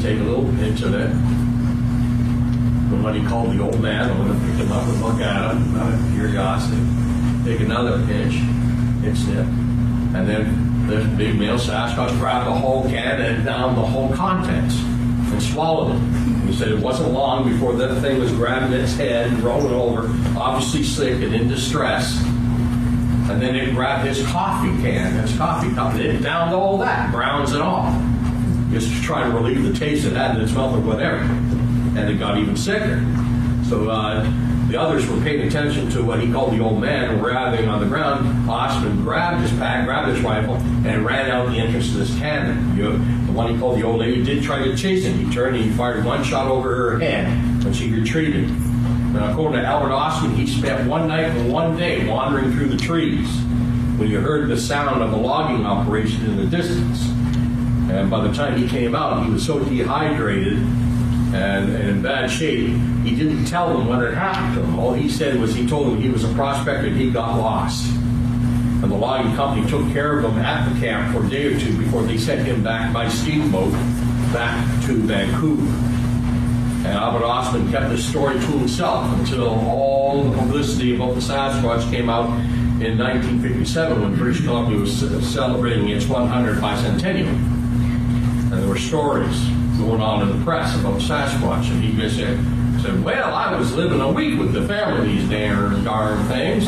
take 0.00 0.18
a 0.20 0.22
little 0.22 0.44
pinch 0.56 0.82
of 0.82 0.94
it. 0.94 1.10
And 3.12 3.16
he 3.20 3.26
called 3.26 3.52
the 3.52 3.60
old 3.60 3.80
man, 3.80 4.10
I 4.10 4.18
went 4.18 4.32
to 4.32 4.46
pick 4.46 4.54
him 4.54 4.70
up 4.70 4.86
and 4.86 5.02
look 5.02 5.20
at 5.20 5.54
him 5.54 5.76
out 5.76 5.92
of 5.92 6.14
curiosity. 6.14 6.80
Take 7.44 7.60
another 7.60 7.98
pinch, 8.06 8.34
pinch 9.02 9.28
it, 9.28 9.44
and 10.14 10.28
then 10.28 10.86
this 10.86 11.04
big 11.18 11.38
male 11.38 11.58
Sasquatch 11.58 12.16
grabbed 12.18 12.46
the 12.46 12.54
whole 12.54 12.84
can 12.84 13.20
and 13.20 13.44
down 13.44 13.74
the 13.74 13.82
whole 13.82 14.14
contents 14.14 14.78
and 14.78 15.42
swallowed 15.42 15.96
it. 15.96 16.46
He 16.46 16.54
said 16.54 16.68
it 16.68 16.78
wasn't 16.78 17.12
long 17.12 17.50
before 17.50 17.74
that 17.74 18.00
thing 18.00 18.20
was 18.20 18.30
grabbing 18.32 18.72
its 18.78 18.94
head 18.94 19.26
and 19.26 19.42
rolling 19.42 19.74
over, 19.74 20.06
obviously 20.38 20.84
sick 20.84 21.22
and 21.22 21.34
in 21.34 21.48
distress. 21.48 22.22
And 23.28 23.42
then 23.42 23.56
it 23.56 23.74
grabbed 23.74 24.06
his 24.06 24.24
coffee 24.28 24.80
can, 24.80 25.12
his 25.14 25.36
coffee 25.36 25.74
cup, 25.74 25.94
and 25.94 26.02
it 26.02 26.22
downed 26.22 26.54
all 26.54 26.78
that, 26.78 27.10
browns 27.10 27.52
and 27.52 27.62
all 27.62 28.11
just 28.72 28.92
to 28.92 29.02
try 29.02 29.22
to 29.24 29.30
relieve 29.30 29.62
the 29.62 29.72
taste 29.78 30.04
it 30.06 30.14
had 30.14 30.36
in 30.36 30.42
its 30.42 30.52
mouth 30.52 30.74
or 30.74 30.80
whatever. 30.80 31.16
and 31.18 32.10
it 32.10 32.18
got 32.18 32.38
even 32.38 32.56
sicker. 32.56 33.04
So 33.68 33.90
uh, 33.90 34.22
the 34.68 34.80
others 34.80 35.06
were 35.06 35.20
paying 35.20 35.46
attention 35.46 35.90
to 35.90 36.02
what 36.02 36.20
he 36.20 36.32
called 36.32 36.54
the 36.54 36.60
old 36.60 36.80
man 36.80 37.20
writhing 37.20 37.68
on 37.68 37.80
the 37.80 37.86
ground. 37.86 38.48
Ostman 38.48 39.02
grabbed 39.02 39.42
his 39.42 39.50
pack, 39.58 39.84
grabbed 39.84 40.08
his 40.08 40.22
rifle, 40.22 40.54
and 40.56 41.04
ran 41.04 41.30
out 41.30 41.50
the 41.50 41.58
entrance 41.58 41.90
to 41.90 41.98
this 41.98 42.16
cannon. 42.18 42.76
You, 42.76 42.92
the 43.26 43.32
one 43.32 43.52
he 43.52 43.60
called 43.60 43.78
the 43.78 43.82
old 43.82 44.00
lady 44.00 44.24
did 44.24 44.42
try 44.42 44.64
to 44.64 44.74
chase 44.74 45.04
him. 45.04 45.18
He 45.18 45.30
turned 45.32 45.56
and 45.56 45.64
he 45.64 45.70
fired 45.72 46.04
one 46.04 46.24
shot 46.24 46.48
over 46.48 46.74
her 46.74 46.98
head, 46.98 47.62
but 47.62 47.74
she 47.74 47.92
retreated. 47.92 48.50
Now, 49.12 49.30
according 49.30 49.60
to 49.60 49.66
Albert 49.66 49.90
Ostman, 49.90 50.34
he 50.34 50.46
spent 50.46 50.88
one 50.88 51.06
night 51.06 51.26
and 51.26 51.52
one 51.52 51.76
day 51.76 52.08
wandering 52.08 52.50
through 52.52 52.68
the 52.68 52.78
trees 52.78 53.28
when 53.98 54.08
he 54.08 54.14
heard 54.14 54.48
the 54.48 54.56
sound 54.56 55.02
of 55.02 55.12
a 55.12 55.16
logging 55.16 55.66
operation 55.66 56.24
in 56.24 56.38
the 56.38 56.46
distance. 56.46 57.10
And 57.92 58.10
by 58.10 58.26
the 58.26 58.32
time 58.32 58.56
he 58.56 58.66
came 58.66 58.94
out, 58.94 59.24
he 59.24 59.30
was 59.30 59.44
so 59.44 59.62
dehydrated 59.62 60.54
and, 61.34 61.74
and 61.74 61.88
in 61.88 62.02
bad 62.02 62.30
shape, 62.30 62.68
he 63.04 63.16
didn't 63.16 63.46
tell 63.46 63.68
them 63.68 63.86
what 63.86 64.00
had 64.00 64.14
happened 64.14 64.54
to 64.54 64.62
him. 64.62 64.78
All 64.78 64.92
he 64.92 65.08
said 65.08 65.38
was 65.40 65.54
he 65.54 65.66
told 65.66 65.86
them 65.86 66.00
he 66.00 66.08
was 66.08 66.24
a 66.24 66.32
prospector 66.34 66.88
and 66.88 66.96
he 66.96 67.10
got 67.10 67.38
lost. 67.38 67.90
And 67.90 68.90
the 68.90 68.96
logging 68.96 69.34
company 69.34 69.68
took 69.68 69.90
care 69.92 70.18
of 70.18 70.24
him 70.24 70.38
at 70.38 70.72
the 70.72 70.80
camp 70.80 71.14
for 71.14 71.24
a 71.24 71.30
day 71.30 71.46
or 71.46 71.58
two 71.58 71.76
before 71.78 72.02
they 72.02 72.18
sent 72.18 72.46
him 72.46 72.62
back 72.62 72.92
by 72.92 73.08
steamboat 73.08 73.72
back 74.32 74.84
to 74.86 74.94
Vancouver. 74.94 75.62
And 76.86 76.98
Albert 76.98 77.24
Ostman 77.24 77.70
kept 77.70 77.90
the 77.90 77.98
story 77.98 78.34
to 78.34 78.46
himself 78.46 79.06
until 79.18 79.48
all 79.48 80.22
the 80.24 80.36
publicity 80.36 80.96
about 80.96 81.14
the 81.14 81.20
Sasquatch 81.20 81.88
came 81.90 82.10
out 82.10 82.26
in 82.82 82.98
1957 82.98 84.02
when 84.02 84.16
British 84.16 84.42
Columbia 84.42 84.78
was 84.78 84.98
celebrating 85.32 85.90
its 85.90 86.06
100th 86.06 86.58
bicentennial. 86.58 87.61
Were 88.72 88.78
stories 88.78 89.38
going 89.76 90.00
on 90.00 90.22
in 90.22 90.38
the 90.38 90.42
press 90.46 90.74
about 90.80 90.98
Sasquatch. 90.98 91.70
And 91.70 91.84
he 91.84 91.94
just 91.94 92.16
said, 92.16 92.38
said, 92.80 93.04
Well, 93.04 93.34
I 93.34 93.54
was 93.54 93.74
living 93.74 94.00
a 94.00 94.10
week 94.10 94.38
with 94.40 94.54
the 94.54 94.66
family, 94.66 95.14
these 95.14 95.28
darn, 95.28 95.84
darn 95.84 96.26
things. 96.28 96.66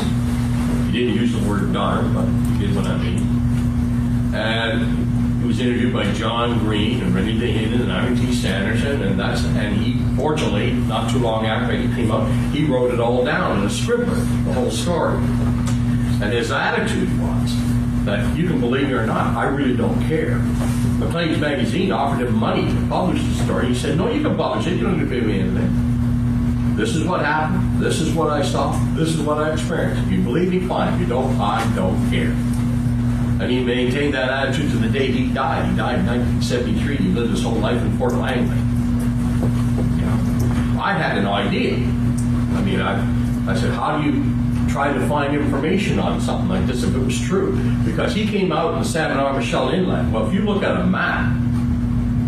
He 0.93 1.01
didn't 1.01 1.15
use 1.15 1.33
the 1.33 1.49
word 1.49 1.73
darn, 1.73 2.13
but 2.13 2.27
he 2.53 2.67
did 2.67 2.77
what 2.77 2.85
I 2.85 2.99
mean. 2.99 4.35
And 4.35 5.41
he 5.41 5.49
was 5.49 5.59
interviewed 5.61 5.95
by 5.95 6.13
John 6.13 6.59
Green 6.59 7.01
and 7.01 7.15
René 7.15 7.41
Dahinden 7.41 7.81
and 7.81 7.91
Ivan 7.91 8.17
T. 8.17 8.35
Sanderson, 8.35 9.03
and 9.03 9.19
that's 9.19 9.43
and 9.43 9.75
he 9.75 9.99
fortunately 10.15 10.73
not 10.73 11.11
too 11.11 11.21
long 11.21 11.47
after 11.47 11.75
he 11.75 11.89
came 11.95 12.11
up, 12.11 12.31
he 12.53 12.67
wrote 12.67 12.93
it 12.93 13.01
all 13.01 13.25
down 13.25 13.61
in 13.61 13.65
a 13.65 13.71
scribbler, 13.71 14.45
the 14.45 14.53
whole 14.53 14.71
story. 14.71 15.17
And 15.17 16.25
his 16.25 16.51
attitude 16.51 17.09
was 17.19 17.57
that 18.05 18.37
you 18.37 18.47
can 18.47 18.61
believe 18.61 18.89
me 18.89 18.93
or 18.93 19.07
not, 19.07 19.35
I 19.35 19.45
really 19.45 19.75
don't 19.75 20.07
care. 20.07 20.39
Maclean's 20.99 21.39
magazine 21.39 21.91
offered 21.91 22.27
him 22.27 22.35
money 22.37 22.63
to 22.63 22.87
publish 22.89 23.23
the 23.23 23.45
story. 23.45 23.69
He 23.69 23.75
said, 23.75 23.99
No, 23.99 24.11
you 24.11 24.23
can 24.23 24.37
publish 24.37 24.67
it, 24.67 24.75
you 24.75 24.85
don't 24.85 24.99
have 24.99 25.09
to 25.09 25.15
pay 25.15 25.21
me 25.25 25.41
anything. 25.41 26.77
This 26.77 26.95
is 26.95 27.05
what 27.05 27.21
happened. 27.21 27.81
This 27.81 28.01
is 28.01 28.13
what 28.15 28.31
I 28.31 28.43
saw. 28.43 28.73
This 28.95 29.11
is 29.11 29.21
what 29.21 29.39
I 29.39 29.53
experienced. 29.53 30.03
If 30.07 30.13
you 30.13 30.23
believe 30.23 30.51
me, 30.51 30.67
fine. 30.67 30.93
If 30.95 31.01
you 31.01 31.07
don't, 31.07 31.41
I 31.41 31.63
don't 31.75 32.11
care. 32.11 32.31
And 33.41 33.51
he 33.51 33.63
maintained 33.63 34.15
that 34.15 34.29
attitude 34.29 34.71
to 34.73 34.79
the 34.79 34.89
day 34.89 35.11
he 35.11 35.33
died. 35.33 35.71
He 35.71 35.77
died 35.77 36.01
in 36.01 36.07
1973. 36.07 36.97
He 36.97 37.09
lived 37.11 37.31
his 37.31 37.43
whole 37.43 37.55
life 37.55 37.81
in 37.81 37.97
Fort 37.99 38.15
Langley. 38.15 38.57
You 39.99 40.07
know, 40.07 40.81
I 40.81 40.95
had 40.95 41.19
an 41.19 41.27
idea. 41.27 41.75
I 41.75 42.63
mean, 42.63 42.81
I, 42.81 43.51
I 43.51 43.55
said, 43.57 43.73
how 43.73 44.01
do 44.01 44.09
you 44.09 44.44
try 44.75 44.93
to 44.93 45.07
find 45.07 45.37
information 45.37 46.01
on 46.01 46.21
something 46.21 46.49
like 46.49 46.67
this 46.67 46.83
if 46.83 46.93
it 46.97 46.99
was 46.99 47.21
true? 47.21 47.57
Because 47.85 48.13
he 48.13 48.27
came 48.27 48.51
out 48.51 48.75
in 48.75 48.81
the 48.81 48.85
Salmon 48.85 49.19
Arm 49.19 49.41
Sechelt 49.41 49.73
Inlet. 49.73 50.13
Well, 50.13 50.27
if 50.27 50.35
you 50.35 50.41
look 50.41 50.65
at 50.65 50.81
a 50.81 50.85
map, 50.85 51.33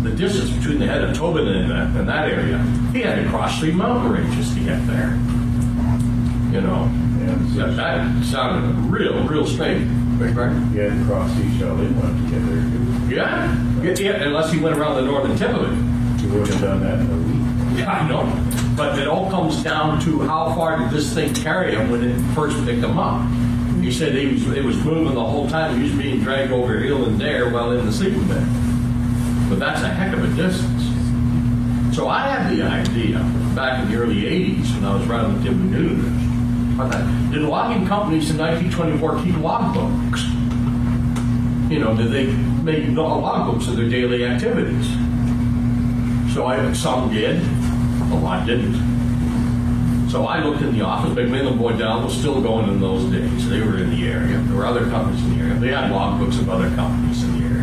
the 0.01 0.11
distance 0.11 0.49
between 0.51 0.79
the 0.79 0.87
head 0.87 1.03
of 1.03 1.13
Tobin 1.13 1.45
and 1.45 1.69
that, 1.69 1.87
and 1.99 2.07
that 2.07 2.29
area, 2.31 2.59
he 2.93 3.01
had 3.01 3.21
to 3.21 3.29
cross 3.29 3.59
three 3.59 3.73
mountain 3.73 4.13
ranges 4.13 4.53
to 4.53 4.61
get 4.61 4.87
there. 4.87 5.09
You 6.53 6.61
know, 6.61 6.89
yeah, 7.53 7.65
that 7.65 8.23
sounded 8.23 8.77
real, 8.89 9.27
real 9.27 9.45
strange. 9.45 9.91
You 10.17 10.27
had 10.27 10.97
to 10.97 11.03
cross 11.05 11.29
Sechelt 11.31 11.85
Inlet 11.85 12.15
to 12.15 12.31
get 12.31 12.45
there. 12.47 13.13
Yeah. 13.13 13.83
yeah, 13.83 13.93
yeah, 13.99 14.23
unless 14.23 14.53
he 14.53 14.59
went 14.59 14.77
around 14.77 14.95
the 14.95 15.01
northern 15.01 15.37
tip 15.37 15.49
of 15.49 15.63
it. 15.69 16.23
You 16.23 16.29
would 16.33 16.47
have 16.47 16.61
done 16.61 16.79
that 16.79 16.99
in 16.99 17.11
a 17.11 17.73
week. 17.73 17.79
Yeah, 17.79 17.91
I 17.91 18.07
know. 18.07 18.66
But 18.77 18.99
it 18.99 19.07
all 19.07 19.27
comes 19.31 19.63
down 19.63 19.99
to 20.01 20.19
how 20.19 20.53
far 20.53 20.77
did 20.77 20.91
this 20.91 21.11
thing 21.11 21.33
carry 21.33 21.73
him 21.73 21.89
when 21.89 22.03
it 22.03 22.35
first 22.35 22.63
picked 22.63 22.83
him 22.83 22.99
up. 22.99 23.27
He 23.81 23.91
said 23.91 24.13
he 24.13 24.27
was 24.27 24.47
it 24.55 24.63
was 24.63 24.77
moving 24.83 25.15
the 25.15 25.23
whole 25.23 25.49
time. 25.49 25.77
He 25.77 25.89
was 25.89 25.91
being 25.93 26.21
dragged 26.21 26.51
over 26.51 26.77
hill 26.77 27.05
and 27.05 27.19
there 27.19 27.49
while 27.49 27.71
in 27.71 27.87
the 27.87 27.91
sleeping 27.91 28.27
bag. 28.27 28.47
But 29.49 29.57
that's 29.57 29.81
a 29.81 29.89
heck 29.89 30.13
of 30.13 30.23
a 30.23 30.27
distance. 30.35 30.83
So 31.95 32.07
I 32.07 32.27
had 32.27 32.55
the 32.55 32.61
idea 32.61 33.17
back 33.55 33.81
in 33.81 33.91
the 33.91 33.97
early 33.97 34.21
80s 34.21 34.75
when 34.75 34.85
I 34.85 34.95
was 34.95 35.07
running 35.07 35.39
the 35.39 35.43
Timber 35.49 35.79
News. 35.79 36.79
I 36.79 36.87
thought, 36.87 37.31
Did 37.31 37.41
logging 37.41 37.87
companies 37.87 38.29
in 38.29 38.37
1924 38.37 39.23
keep 39.23 39.33
logbooks? 39.41 40.21
You 41.71 41.79
know, 41.79 41.97
did 41.97 42.11
they 42.11 42.27
make 42.61 42.83
logbooks 42.83 43.67
of 43.67 43.77
their 43.77 43.89
daily 43.89 44.25
activities? 44.25 44.87
So 46.35 46.45
I, 46.45 46.71
some 46.73 47.11
did, 47.11 47.41
a 48.11 48.15
lot 48.15 48.45
didn't. 48.45 50.09
So 50.09 50.25
I 50.25 50.41
looked 50.41 50.61
in 50.61 50.77
the 50.77 50.85
office. 50.85 51.11
McMillan 51.11 51.51
and 51.51 51.59
Bloedel 51.59 52.05
was 52.05 52.17
still 52.17 52.41
going 52.41 52.69
in 52.69 52.79
those 52.79 53.03
days. 53.11 53.49
They 53.49 53.59
were 53.59 53.77
in 53.77 53.89
the 53.89 54.07
area. 54.07 54.37
There 54.39 54.55
were 54.55 54.65
other 54.65 54.89
companies 54.89 55.21
in 55.25 55.37
the 55.37 55.43
area. 55.43 55.55
They 55.55 55.67
had 55.67 55.91
logbooks 55.91 56.39
of 56.39 56.49
other 56.49 56.73
companies 56.75 57.23
in 57.23 57.39
the 57.39 57.45
area. 57.45 57.57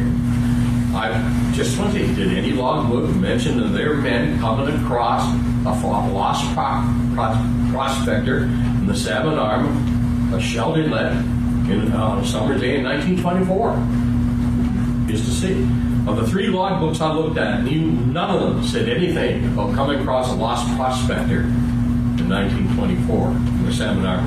I 0.95 1.53
just 1.55 1.75
say, 1.77 2.15
did 2.15 2.37
any 2.37 2.53
logbook 2.53 3.15
mention 3.17 3.73
their 3.73 3.95
men 3.95 4.39
coming 4.41 4.69
across 4.85 5.25
a 5.65 5.73
lost 6.13 6.45
pro- 6.55 6.85
pro- 7.15 7.73
prospector 7.73 8.45
in 8.45 8.87
the 8.87 8.95
Salmon 8.95 9.39
Arm, 9.39 10.35
a 10.35 10.41
shelled 10.41 10.77
inlet, 10.79 11.13
in, 11.13 11.91
uh, 11.93 11.97
on 11.97 12.19
a 12.19 12.27
summer 12.27 12.59
day 12.59 12.77
in 12.77 12.85
1924? 12.85 15.09
Just 15.09 15.25
to 15.25 15.31
see. 15.31 15.67
Of 16.07 16.17
the 16.17 16.27
three 16.27 16.49
logbooks 16.49 17.01
I 17.01 17.15
looked 17.15 17.39
at, 17.39 17.65
none 17.65 18.31
of 18.31 18.41
them 18.41 18.63
said 18.63 18.91
anything 18.91 19.47
about 19.47 19.75
coming 19.75 20.01
across 20.01 20.31
a 20.31 20.35
lost 20.35 20.67
prospector 20.77 21.41
in 21.41 22.29
1924 22.29 23.29
in 23.31 23.65
the 23.65 23.73
Salmon 23.73 24.05
Arm. 24.05 24.27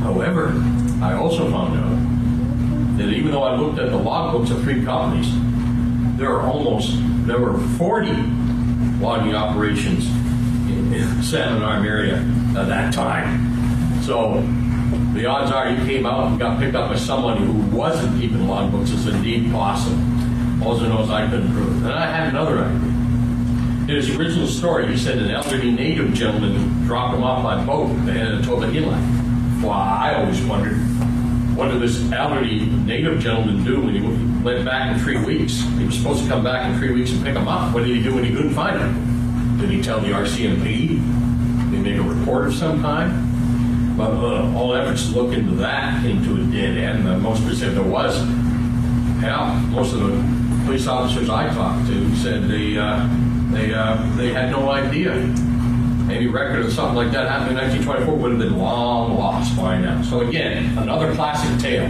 However, 0.00 0.52
I 1.00 1.14
also 1.14 1.48
found 1.52 1.78
out 1.78 2.98
that 2.98 3.12
even 3.12 3.30
though 3.30 3.44
I 3.44 3.54
looked 3.54 3.78
at 3.78 3.90
the 3.90 3.96
logbooks 3.96 4.50
of 4.50 4.60
three 4.62 4.84
companies, 4.84 5.28
there 6.18 6.30
are 6.30 6.42
almost 6.42 6.96
there 7.28 7.38
were 7.38 7.58
40 7.78 8.10
logging 8.98 9.36
operations 9.36 10.08
in, 10.68 10.90
the 10.90 11.22
Salmon 11.22 11.62
Arm 11.62 11.86
area 11.86 12.16
at 12.56 12.66
that 12.66 12.92
time. 12.92 14.02
So 14.02 14.42
the 15.14 15.26
odds 15.26 15.52
are 15.52 15.70
he 15.70 15.76
came 15.86 16.06
out 16.06 16.26
and 16.26 16.40
got 16.40 16.58
picked 16.58 16.74
up 16.74 16.90
by 16.90 16.96
someone 16.96 17.36
who 17.36 17.76
wasn't 17.76 18.20
keeping 18.20 18.38
logbooks 18.38 18.92
is 18.92 19.06
indeed 19.06 19.52
possible. 19.52 20.17
All 20.62 20.76
knows 20.76 21.08
I 21.08 21.28
couldn't 21.28 21.52
prove 21.52 21.68
it. 21.68 21.86
And 21.86 21.92
I 21.92 22.06
had 22.06 22.28
another 22.28 22.58
idea. 22.58 22.98
In 23.88 23.94
his 23.94 24.14
original 24.16 24.46
story, 24.46 24.86
he 24.88 24.98
said 24.98 25.18
an 25.18 25.30
elderly 25.30 25.70
native 25.70 26.12
gentleman 26.12 26.84
dropped 26.84 27.16
him 27.16 27.24
off 27.24 27.42
by 27.42 27.64
boat 27.64 27.90
at 27.90 28.06
the 28.06 28.12
head 28.12 28.34
of 28.34 28.44
Toba 28.44 28.66
Inlet. 28.66 29.62
Well, 29.62 29.72
I 29.72 30.14
always 30.16 30.42
wondered, 30.42 30.76
what 31.56 31.68
did 31.68 31.80
this 31.80 32.10
elderly 32.12 32.66
native 32.66 33.20
gentleman 33.20 33.64
do 33.64 33.80
when 33.80 33.94
he 33.94 34.44
went 34.44 34.64
back 34.64 34.94
in 34.94 35.02
three 35.02 35.16
weeks? 35.24 35.62
He 35.78 35.84
was 35.84 35.96
supposed 35.96 36.22
to 36.22 36.28
come 36.28 36.44
back 36.44 36.70
in 36.70 36.78
three 36.78 36.92
weeks 36.92 37.12
and 37.12 37.24
pick 37.24 37.34
him 37.34 37.48
up. 37.48 37.72
What 37.72 37.84
did 37.84 37.96
he 37.96 38.02
do 38.02 38.14
when 38.14 38.24
he 38.24 38.30
couldn't 38.30 38.52
find 38.52 38.78
him? 38.78 39.58
Did 39.58 39.70
he 39.70 39.80
tell 39.80 40.00
the 40.00 40.08
RCMP? 40.08 40.64
Did 41.70 41.74
he 41.74 41.78
make 41.78 41.96
a 41.98 42.02
report 42.02 42.48
of 42.48 42.54
some 42.54 42.82
kind? 42.82 43.96
But 43.96 44.10
uh, 44.10 44.54
all 44.54 44.74
efforts 44.74 45.08
to 45.08 45.20
look 45.20 45.32
into 45.32 45.54
that 45.56 46.02
came 46.02 46.22
to 46.24 46.34
a 46.34 46.44
dead 46.52 46.76
end. 46.76 47.06
The 47.06 47.16
most 47.16 47.42
specific 47.42 47.74
there 47.74 47.84
was, 47.84 48.18
hell, 49.20 49.54
most 49.70 49.94
of 49.94 50.00
the 50.00 50.37
police 50.68 50.86
officers 50.86 51.30
I 51.30 51.48
talked 51.54 51.86
to 51.86 52.16
said 52.16 52.46
they 52.46 52.76
uh, 52.76 53.08
they 53.52 53.72
uh, 53.72 53.96
they 54.16 54.34
had 54.34 54.50
no 54.50 54.70
idea. 54.70 55.14
Any 55.14 56.26
record 56.26 56.66
of 56.66 56.72
something 56.74 56.94
like 56.94 57.10
that 57.12 57.26
happening 57.26 57.56
in 57.56 57.84
1924 57.86 58.14
would 58.16 58.32
have 58.32 58.40
been 58.40 58.58
long 58.58 59.16
lost 59.16 59.56
by 59.56 59.78
now. 59.78 60.02
So 60.02 60.20
again, 60.20 60.76
another 60.76 61.14
classic 61.14 61.58
tale. 61.58 61.88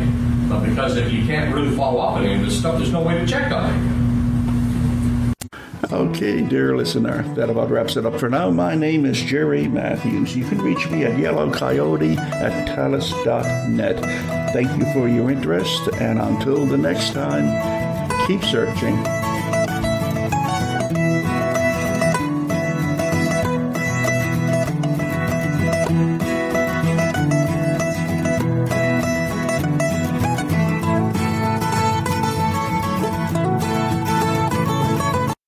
But 0.48 0.64
because 0.64 0.96
if 0.96 1.12
you 1.12 1.26
can't 1.26 1.52
really 1.52 1.76
follow 1.76 1.98
up 1.98 2.12
on 2.18 2.24
any 2.24 2.34
of 2.34 2.42
this 2.42 2.56
stuff, 2.56 2.78
there's 2.78 2.92
no 2.92 3.02
way 3.02 3.18
to 3.18 3.26
check 3.26 3.50
on 3.50 3.68
it. 3.68 3.98
Okay, 5.90 6.42
dear 6.42 6.76
listener, 6.76 7.22
that 7.34 7.50
about 7.50 7.70
wraps 7.70 7.96
it 7.96 8.06
up 8.06 8.20
for 8.20 8.28
now. 8.28 8.48
My 8.50 8.76
name 8.76 9.04
is 9.04 9.20
Jerry 9.20 9.66
Matthews. 9.66 10.36
You 10.36 10.44
can 10.44 10.58
reach 10.58 10.88
me 10.88 11.04
at 11.04 11.14
yellowcoyote 11.14 12.16
at 12.16 12.68
telus.net. 12.68 14.52
Thank 14.52 14.70
you 14.78 14.92
for 14.92 15.08
your 15.08 15.30
interest, 15.30 15.88
and 15.94 16.20
until 16.20 16.64
the 16.64 16.78
next 16.78 17.12
time, 17.12 17.77
keep 18.28 18.44
searching 18.44 19.17